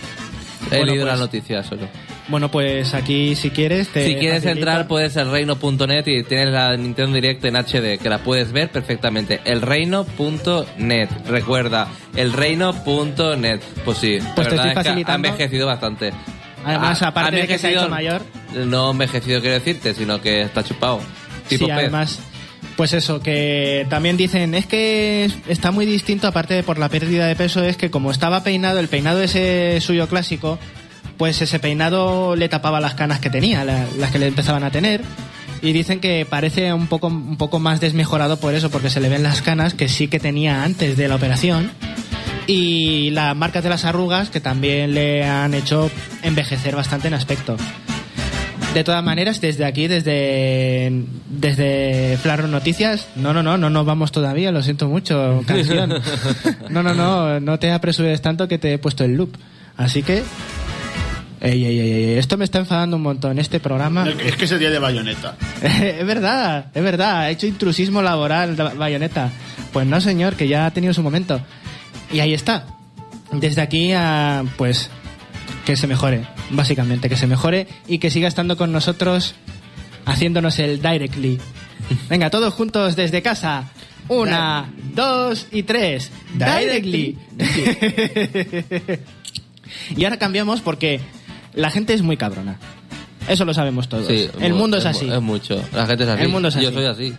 [0.71, 1.89] He Bueno, leído pues- la noticia solo.
[2.27, 3.89] Bueno, pues aquí si quieres.
[3.89, 8.09] Te Si quieres entrar, puedes ser reino.net y tienes la Nintendo Direct en HD, que
[8.09, 9.41] la puedes ver perfectamente.
[9.45, 11.09] Elreino.net.
[11.29, 13.61] Recuerda, elreino.net.
[13.85, 16.13] Pues sí, la Pues te verdad estoy es que ha envejecido bastante.
[16.65, 18.23] Además, Ha- aparte de que se ha hecho mayor.
[18.55, 21.01] No envejecido quiero decirte, sino que está chupado.
[21.49, 22.21] Tipo sí, pez.
[22.77, 26.89] Pues eso, que también dicen, es que es- está muy distinto, aparte de por la
[26.89, 30.59] pérdida de peso, es que como estaba peinado, el peinado ese suyo clásico,
[31.17, 34.71] pues ese peinado le tapaba las canas que tenía, la- las que le empezaban a
[34.71, 35.03] tener.
[35.63, 39.09] Y dicen que parece un poco, un poco más desmejorado por eso, porque se le
[39.09, 41.71] ven las canas que sí que tenía antes de la operación.
[42.47, 45.91] Y las marcas de las arrugas que también le han hecho
[46.23, 47.57] envejecer bastante en aspecto.
[48.75, 50.91] De todas maneras, desde aquí, desde
[51.29, 55.95] desde Flaro Noticias, no, no, no, no nos vamos todavía, lo siento mucho, canción.
[56.71, 59.37] No, no, no, no te apresures tanto que te he puesto el loop.
[59.77, 60.23] Así que...
[61.41, 64.09] Ey, ey, ey, esto me está enfadando un montón, este programa.
[64.09, 65.37] Es que es el día de bayoneta.
[65.63, 69.31] es verdad, es verdad, ha hecho intrusismo laboral Ba- Bayonetta.
[69.73, 71.41] Pues no, señor, que ya ha tenido su momento.
[72.13, 72.65] Y ahí está.
[73.31, 74.89] Desde aquí a, pues,
[75.67, 79.35] que se mejore, básicamente, que se mejore y que siga estando con nosotros
[80.07, 81.39] haciéndonos el directly.
[82.09, 83.71] Venga, todos juntos desde casa.
[84.09, 86.11] Una, dos y tres.
[86.35, 87.17] Directly.
[89.97, 91.01] y ahora cambiamos porque
[91.55, 92.59] la gente es muy cabrona.
[93.29, 94.07] Eso lo sabemos todos.
[94.07, 95.09] Sí, el mu- mundo es mu- así.
[95.09, 95.63] Es mucho.
[95.73, 96.23] La gente es así.
[96.23, 96.75] El mundo es Yo así.
[96.75, 97.15] soy así.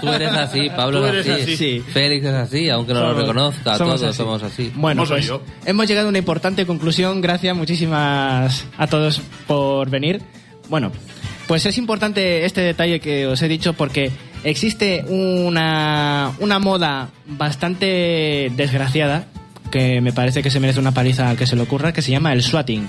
[0.00, 1.42] Tú eres así, Pablo Tú es eres así.
[1.42, 1.56] así.
[1.56, 1.84] Sí.
[1.92, 3.76] Félix es así, aunque no lo Somos- reconozca.
[3.78, 4.16] somos Todos así.
[4.16, 4.72] somos así.
[4.74, 5.42] Bueno, ¿Cómo soy pues yo?
[5.64, 7.20] hemos llegado a una importante conclusión.
[7.20, 10.20] Gracias, muchísimas a todos por venir.
[10.68, 10.90] Bueno,
[11.46, 14.10] pues es importante este detalle que os he dicho porque
[14.44, 19.26] existe una, una moda bastante desgraciada
[19.70, 22.10] que me parece que se merece una paliza al que se le ocurra, que se
[22.10, 22.88] llama el swatting.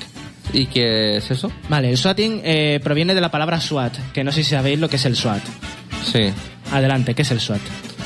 [0.52, 1.52] ¿Y qué es eso?
[1.70, 4.90] Vale, el swatting eh, proviene de la palabra SWAT, que no sé si sabéis lo
[4.90, 5.42] que es el SWAT.
[6.12, 6.32] Sí.
[6.72, 7.62] Adelante, ¿qué es el SWAT?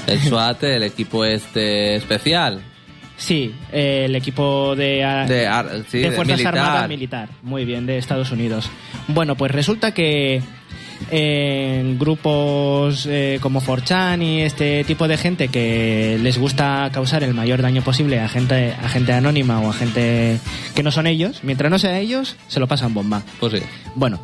[0.07, 2.61] El SWAT, el equipo este especial.
[3.17, 6.57] Sí, eh, el equipo de, ah, De ar- sí, de de Fuerzas militar.
[6.59, 7.29] Armadas Militar.
[7.41, 8.69] Muy bien, de Estados Unidos.
[9.07, 10.41] Bueno, pues resulta que
[11.11, 17.33] en grupos eh, como 4chan y este tipo de gente que les gusta causar el
[17.33, 20.39] mayor daño posible a gente, a gente anónima o a gente
[20.75, 23.23] que no son ellos, mientras no sea ellos, se lo pasan bomba.
[23.39, 23.59] Pues sí.
[23.95, 24.19] Bueno,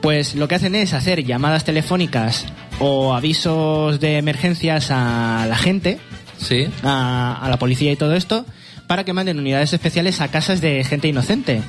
[0.00, 2.46] pues lo que hacen es hacer llamadas telefónicas
[2.78, 5.98] o avisos de emergencias a la gente
[6.38, 6.66] Sí.
[6.82, 8.44] a, a la policía y todo esto
[8.86, 11.62] para que manden unidades especiales a casas de gente inocente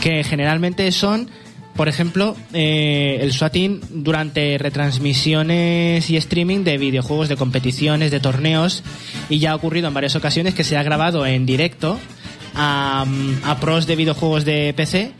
[0.00, 1.30] que generalmente son
[1.76, 8.82] por ejemplo eh, el swatting durante retransmisiones y streaming de videojuegos de competiciones de torneos
[9.28, 11.98] y ya ha ocurrido en varias ocasiones que se ha grabado en directo
[12.54, 13.04] a,
[13.60, 15.12] pros de videojuegos de PC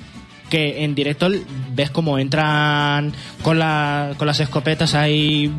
[0.48, 1.28] que en directo
[1.74, 5.52] ves como entran con, la, con las escopetas ahí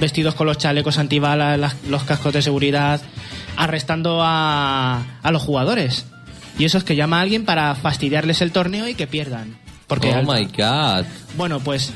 [0.00, 3.00] vestidos con los chalecos antibalas, las- los cascos de seguridad,
[3.56, 6.06] arrestando a, a los jugadores.
[6.56, 9.58] Y eso es que llama a alguien para fastidiarles el torneo y que pierdan.
[9.88, 11.06] Porque oh my god.
[11.36, 11.92] bueno, pues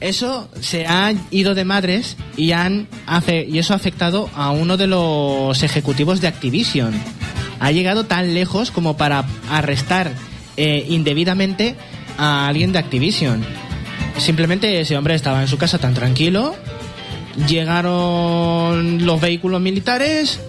[0.00, 4.76] eso se ha ido de madres y han hace, y eso ha afectado a uno
[4.76, 6.94] de los ejecutivos de Activision.
[7.60, 10.12] ha llegado tan lejos como para arrestar
[10.56, 11.74] eh, indebidamente
[12.18, 13.44] a alguien de Activision.
[14.18, 16.54] Simplemente ese hombre estaba en su casa tan tranquilo,
[17.48, 20.40] llegaron los vehículos militares,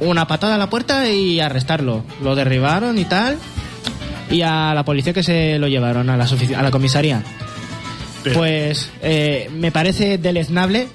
[0.00, 2.04] una patada a la puerta y arrestarlo.
[2.22, 3.38] Lo derribaron y tal,
[4.30, 7.22] y a la policía que se lo llevaron a la, a la comisaría.
[8.22, 10.88] Pero- Pues eh, me parece deleznable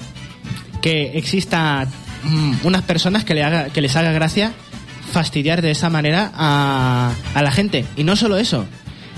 [0.81, 1.87] que exista
[2.23, 4.51] mm, unas personas que, le haga, que les haga gracia
[5.11, 7.85] fastidiar de esa manera a, a la gente.
[7.97, 8.65] Y no solo eso,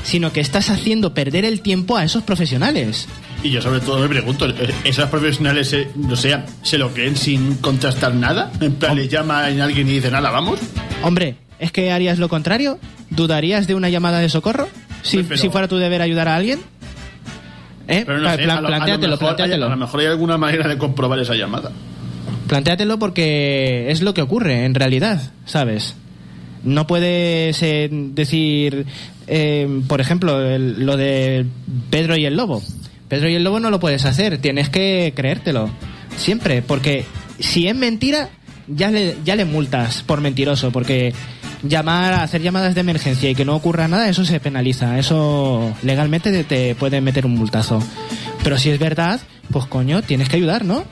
[0.03, 3.07] sino que estás haciendo perder el tiempo a esos profesionales.
[3.43, 7.15] Y yo sobre todo me pregunto, ¿eh, ¿esas profesionales, eh, no sé, se lo creen
[7.17, 8.51] sin contrastar nada?
[8.61, 10.59] En plan, le llama a alguien y dice, nada, vamos.
[11.03, 12.79] Hombre, ¿es que harías lo contrario?
[13.09, 14.67] ¿Dudarías de una llamada de socorro?
[15.01, 16.59] Si, Hombre, pero- si fuera tu deber ayudar a alguien.
[17.87, 18.03] ¿Eh?
[18.05, 19.65] Pero no Pla- sé, pla- a lo, a lo plantéatelo, mejor plantéatelo.
[19.65, 21.71] a lo mejor hay alguna manera de comprobar esa llamada.
[22.47, 25.95] Plantéatelo porque es lo que ocurre en realidad, ¿sabes?
[26.63, 28.85] No puedes eh, decir,
[29.27, 31.45] eh, por ejemplo, el- lo de
[31.89, 32.61] Pedro y el Lobo.
[33.09, 35.69] Pedro y el Lobo no lo puedes hacer, tienes que creértelo.
[36.15, 37.05] Siempre, porque
[37.39, 38.29] si es mentira,
[38.67, 41.13] ya le, ya le multas por mentiroso, porque
[41.63, 46.31] llamar, hacer llamadas de emergencia y que no ocurra nada, eso se penaliza, eso legalmente
[46.31, 47.81] te, te puede meter un multazo.
[48.43, 50.83] Pero si es verdad, pues coño, tienes que ayudar, ¿no?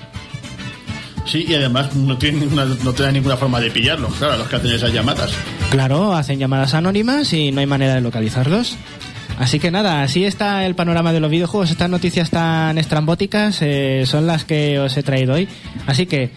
[1.26, 4.48] Sí, y además no, tiene ninguna, no te da ninguna forma de pillarlos, claro, los
[4.48, 5.32] que hacen esas llamadas.
[5.70, 8.76] Claro, hacen llamadas anónimas y no hay manera de localizarlos.
[9.40, 11.72] Así que nada, así está el panorama de los videojuegos.
[11.72, 15.48] Estas noticias tan estrambóticas eh, son las que os he traído hoy.
[15.88, 16.32] Así que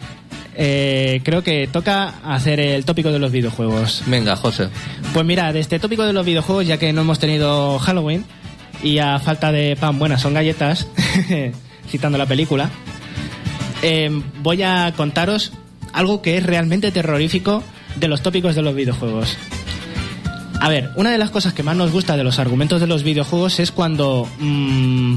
[0.56, 4.02] eh, creo que toca hacer el tópico de los videojuegos.
[4.06, 4.68] Venga, José.
[5.12, 8.24] Pues mira, de este tópico de los videojuegos, ya que no hemos tenido Halloween
[8.82, 10.86] y a falta de pan buenas son galletas,
[11.88, 12.70] citando la película,
[13.82, 14.10] eh,
[14.42, 15.52] voy a contaros
[15.92, 17.62] algo que es realmente terrorífico
[17.96, 19.36] de los tópicos de los videojuegos.
[20.60, 23.02] A ver, una de las cosas que más nos gusta de los argumentos de los
[23.02, 25.16] videojuegos es cuando mm,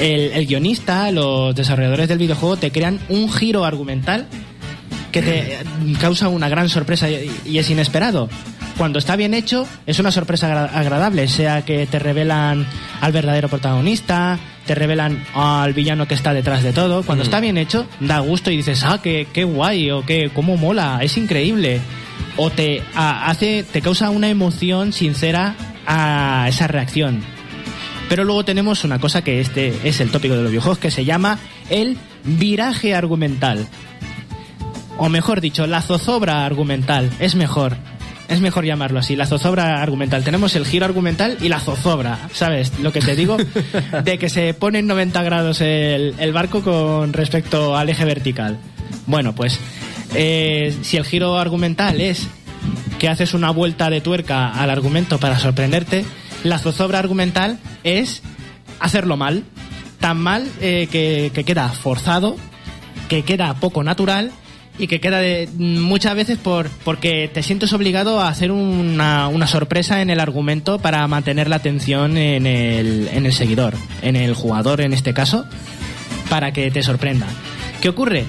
[0.00, 4.26] el, el guionista, los desarrolladores del videojuego te crean un giro argumental
[5.10, 5.58] que te
[6.00, 8.28] causa una gran sorpresa y, es inesperado.
[8.78, 12.66] Cuando está bien hecho, es una sorpresa agra- agradable, sea que te revelan
[13.02, 17.02] al verdadero protagonista, te revelan al villano que está detrás de todo.
[17.02, 17.26] Cuando Mm.
[17.26, 21.00] está bien hecho, da gusto y dices, ah, qué, qué guay, o qué, cómo mola,
[21.02, 21.80] es increíble.
[22.38, 25.54] O te a- hace, te causa una emoción sincera
[25.86, 27.20] a esa reacción.
[28.12, 31.06] Pero luego tenemos una cosa que este es el tópico de los videojuegos que se
[31.06, 31.38] llama
[31.70, 33.66] el viraje argumental.
[34.98, 37.10] O mejor dicho, la zozobra argumental.
[37.20, 37.74] Es mejor.
[38.28, 40.24] Es mejor llamarlo así, la zozobra argumental.
[40.24, 42.78] Tenemos el giro argumental y la zozobra, ¿sabes?
[42.80, 43.38] Lo que te digo,
[44.04, 48.58] de que se pone en 90 grados el, el barco con respecto al eje vertical.
[49.06, 49.58] Bueno, pues
[50.14, 52.28] eh, si el giro argumental es
[52.98, 56.04] que haces una vuelta de tuerca al argumento para sorprenderte,
[56.44, 58.22] la zozobra argumental es
[58.80, 59.44] hacerlo mal.
[60.00, 62.36] Tan mal eh, que, que queda forzado,
[63.08, 64.32] que queda poco natural
[64.78, 69.46] y que queda de, muchas veces por porque te sientes obligado a hacer una, una
[69.46, 74.34] sorpresa en el argumento para mantener la atención en el, en el seguidor, en el
[74.34, 75.44] jugador en este caso,
[76.30, 77.26] para que te sorprenda.
[77.80, 78.24] ¿Qué ocurre?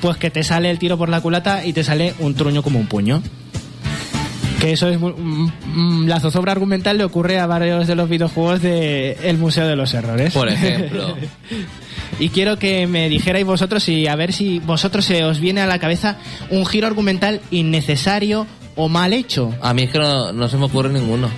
[0.00, 2.78] Pues que te sale el tiro por la culata y te sale un truño como
[2.78, 3.22] un puño.
[4.60, 4.98] Que eso es.
[4.98, 9.66] mm, mm, La zozobra argumental le ocurre a varios de los videojuegos de El Museo
[9.66, 10.32] de los Errores.
[10.32, 11.14] Por ejemplo.
[12.18, 15.66] y quiero que me dijerais vosotros y a ver si vosotros se os viene a
[15.66, 16.16] la cabeza
[16.50, 18.46] un giro argumental innecesario
[18.76, 19.54] o mal hecho.
[19.62, 21.28] A mí es que no, no se me ocurre ninguno.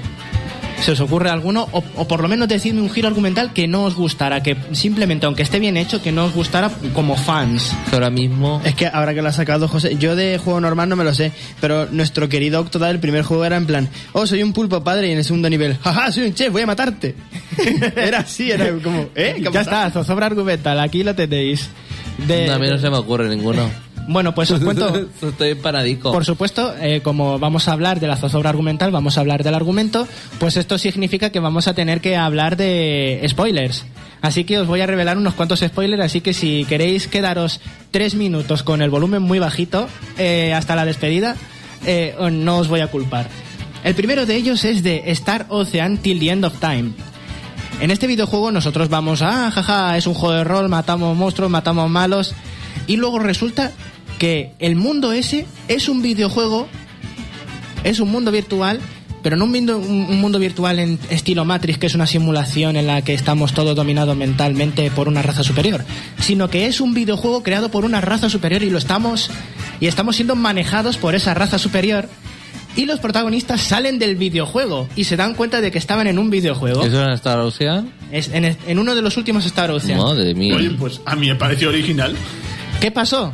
[0.81, 1.69] ¿Se os ocurre alguno?
[1.73, 5.27] O, o por lo menos decidme un giro argumental que no os gustara, que simplemente,
[5.27, 7.75] aunque esté bien hecho, que no os gustara como fans.
[7.93, 8.63] Ahora mismo.
[8.65, 11.13] Es que ahora que lo ha sacado José, yo de juego normal no me lo
[11.15, 14.83] sé, pero nuestro querido Octodad, el primer juego era en plan, oh, soy un pulpo
[14.83, 17.15] padre, y en el segundo nivel, jaja, soy un chef, voy a matarte.
[17.97, 19.37] era así, era como, ¿eh?
[19.43, 21.69] ¿Qué ha ya está, zozobra argumental, aquí lo tenéis.
[22.27, 23.69] De- a mí no se me ocurre ninguno.
[24.09, 25.07] Bueno, pues os cuento.
[25.23, 26.11] Estoy empanadico.
[26.11, 29.55] Por supuesto, eh, como vamos a hablar de la zozobra argumental, vamos a hablar del
[29.55, 30.09] argumento,
[30.41, 33.85] pues esto significa que vamos a tener que hablar de spoilers.
[34.23, 38.15] Así que os voy a revelar unos cuantos spoilers, así que si queréis quedaros tres
[38.15, 39.87] minutos con el volumen muy bajito
[40.17, 41.37] eh, hasta la despedida,
[41.85, 43.29] eh, no os voy a culpar.
[43.85, 46.93] El primero de ellos es de Star Ocean Till the End of Time.
[47.81, 51.51] En este videojuego nosotros vamos a, ah, jaja, es un juego de rol, matamos monstruos,
[51.51, 52.35] matamos malos,
[52.87, 53.71] y luego resulta
[54.19, 56.69] que el mundo ese es un videojuego,
[57.85, 58.81] es un mundo virtual,
[59.23, 62.77] pero no un mundo, un un mundo virtual en estilo Matrix, que es una simulación
[62.77, 65.85] en la que estamos todos dominados mentalmente por una raza superior,
[66.21, 69.31] sino que es un videojuego creado por una raza superior y lo estamos
[69.81, 72.09] y estamos siendo manejados por esa raza superior
[72.77, 76.31] Y los protagonistas salen del videojuego y se dan cuenta de que estaban en un
[76.31, 76.85] videojuego.
[76.85, 77.93] ¿Eso es en Star Ocean?
[78.13, 79.99] Es en, en uno de los últimos Star Ocean.
[79.99, 80.55] Madre mía.
[80.55, 82.15] Oye, pues a mí me pareció original.
[82.81, 83.33] ¿Qué pasó?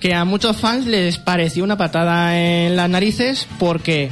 [0.00, 4.10] Que a muchos fans les pareció una patada en las narices porque,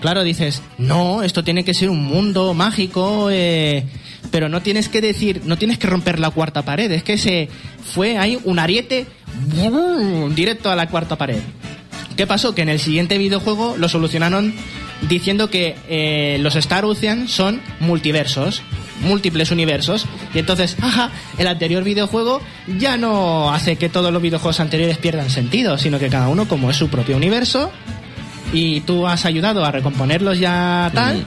[0.00, 3.86] claro, dices, no, esto tiene que ser un mundo mágico, eh,
[4.30, 7.48] pero no tienes que decir, no tienes que romper la cuarta pared, es que se
[7.84, 9.06] fue ahí un ariete
[10.34, 11.40] directo a la cuarta pared.
[12.20, 12.54] ¿Qué pasó?
[12.54, 14.52] Que en el siguiente videojuego lo solucionaron
[15.08, 18.60] diciendo que eh, los Star Ocean son multiversos,
[19.00, 20.04] múltiples universos.
[20.34, 22.42] Y entonces, ajá, el anterior videojuego
[22.78, 26.70] ya no hace que todos los videojuegos anteriores pierdan sentido, sino que cada uno como
[26.70, 27.70] es su propio universo
[28.52, 31.24] y tú has ayudado a recomponerlos ya tal,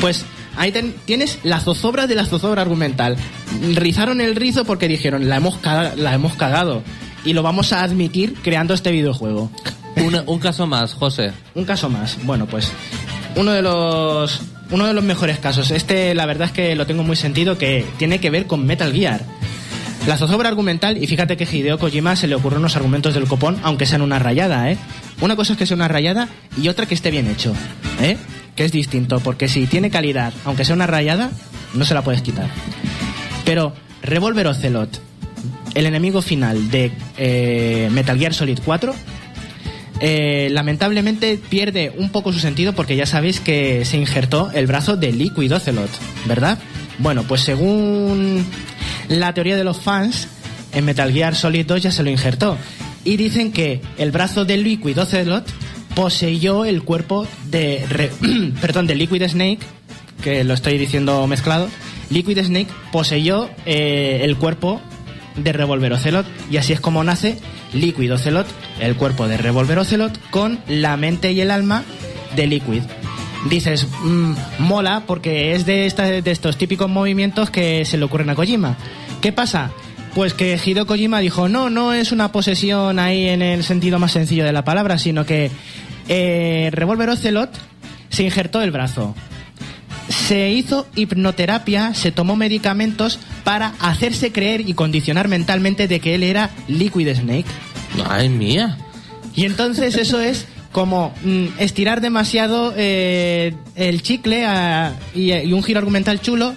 [0.00, 0.24] pues
[0.56, 3.16] ahí ten- tienes la zozobra de la zozobra argumental.
[3.74, 5.58] Rizaron el rizo porque dijeron, la hemos,
[5.96, 6.84] la hemos cagado
[7.24, 9.50] y lo vamos a admitir creando este videojuego.
[10.26, 11.32] Un caso más, José.
[11.54, 12.18] Un caso más.
[12.24, 12.72] Bueno, pues
[13.36, 15.70] uno de los uno de los mejores casos.
[15.70, 18.92] Este, la verdad es que lo tengo muy sentido que tiene que ver con Metal
[18.92, 19.20] Gear.
[20.06, 23.58] La zozobra argumental, y fíjate que Hideo Kojima se le ocurren unos argumentos del copón,
[23.62, 24.76] aunque sean una rayada, ¿eh?
[25.20, 26.28] Una cosa es que sea una rayada
[26.60, 27.54] y otra que esté bien hecho,
[28.00, 28.16] ¿eh?
[28.56, 31.30] Que es distinto, porque si tiene calidad, aunque sea una rayada,
[31.74, 32.48] no se la puedes quitar.
[33.44, 35.00] Pero Revolver Ocelot,
[35.74, 38.94] el enemigo final de eh, Metal Gear Solid 4,
[40.00, 44.96] eh, lamentablemente pierde un poco su sentido porque ya sabéis que se injertó el brazo
[44.96, 45.90] de Liquid Ocelot,
[46.26, 46.58] ¿verdad?
[46.98, 48.44] Bueno, pues según
[49.08, 50.28] la teoría de los fans,
[50.72, 52.58] en Metal Gear Solid 2 ya se lo injertó.
[53.04, 55.46] Y dicen que el brazo de Liquid Ocelot
[55.94, 58.10] poseyó el cuerpo de...
[58.60, 59.60] Perdón, de Liquid Snake,
[60.22, 61.68] que lo estoy diciendo mezclado.
[62.10, 64.80] Liquid Snake poseyó eh, el cuerpo
[65.36, 67.38] de Revolver Ocelot y así es como nace
[67.72, 68.46] Liquid Ocelot,
[68.80, 71.84] el cuerpo de Revolver Ocelot con la mente y el alma
[72.36, 72.82] de Liquid.
[73.48, 78.30] Dices, mm, mola porque es de, esta- de estos típicos movimientos que se le ocurren
[78.30, 78.76] a Kojima.
[79.20, 79.70] ¿Qué pasa?
[80.14, 84.12] Pues que Hideo Kojima dijo, no, no es una posesión ahí en el sentido más
[84.12, 85.50] sencillo de la palabra, sino que
[86.08, 87.50] eh, Revolver Ocelot
[88.10, 89.14] se injertó el brazo
[90.12, 96.22] se hizo hipnoterapia, se tomó medicamentos para hacerse creer y condicionar mentalmente de que él
[96.22, 97.46] era Liquid Snake.
[98.08, 98.76] Ay, mía.
[99.34, 105.62] Y entonces eso es como mm, estirar demasiado eh, el chicle a- y, y un
[105.62, 106.54] giro argumental chulo,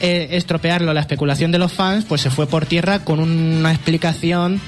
[0.00, 0.92] eh, estropearlo.
[0.92, 4.60] La especulación de los fans pues se fue por tierra con una explicación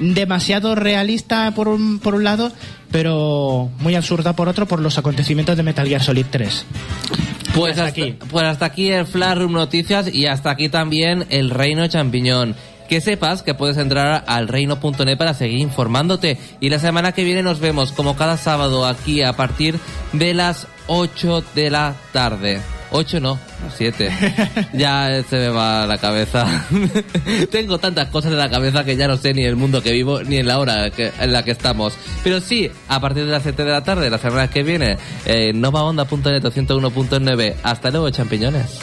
[0.00, 2.52] demasiado realista por un, por un lado,
[2.90, 6.66] pero muy absurda por otro por los acontecimientos de Metal Gear Solid 3.
[7.54, 8.18] Pues hasta hasta, aquí.
[8.30, 12.54] pues hasta aquí el Flash Room Noticias y hasta aquí también el Reino Champiñón.
[12.88, 16.38] Que sepas que puedes entrar al reino.net para seguir informándote.
[16.60, 19.78] Y la semana que viene nos vemos como cada sábado aquí a partir
[20.12, 22.60] de las 8 de la tarde.
[22.90, 23.38] 8 no,
[23.76, 24.10] 7.
[24.72, 26.46] ya se me va la cabeza.
[27.50, 30.22] Tengo tantas cosas en la cabeza que ya no sé ni el mundo que vivo
[30.22, 31.94] ni en la hora que- en la que estamos.
[32.22, 35.52] Pero sí, a partir de las 7 de la tarde, la semana que viene, eh,
[35.54, 37.54] novaonda.net o 101.9.
[37.62, 38.78] Hasta luego, champiñones.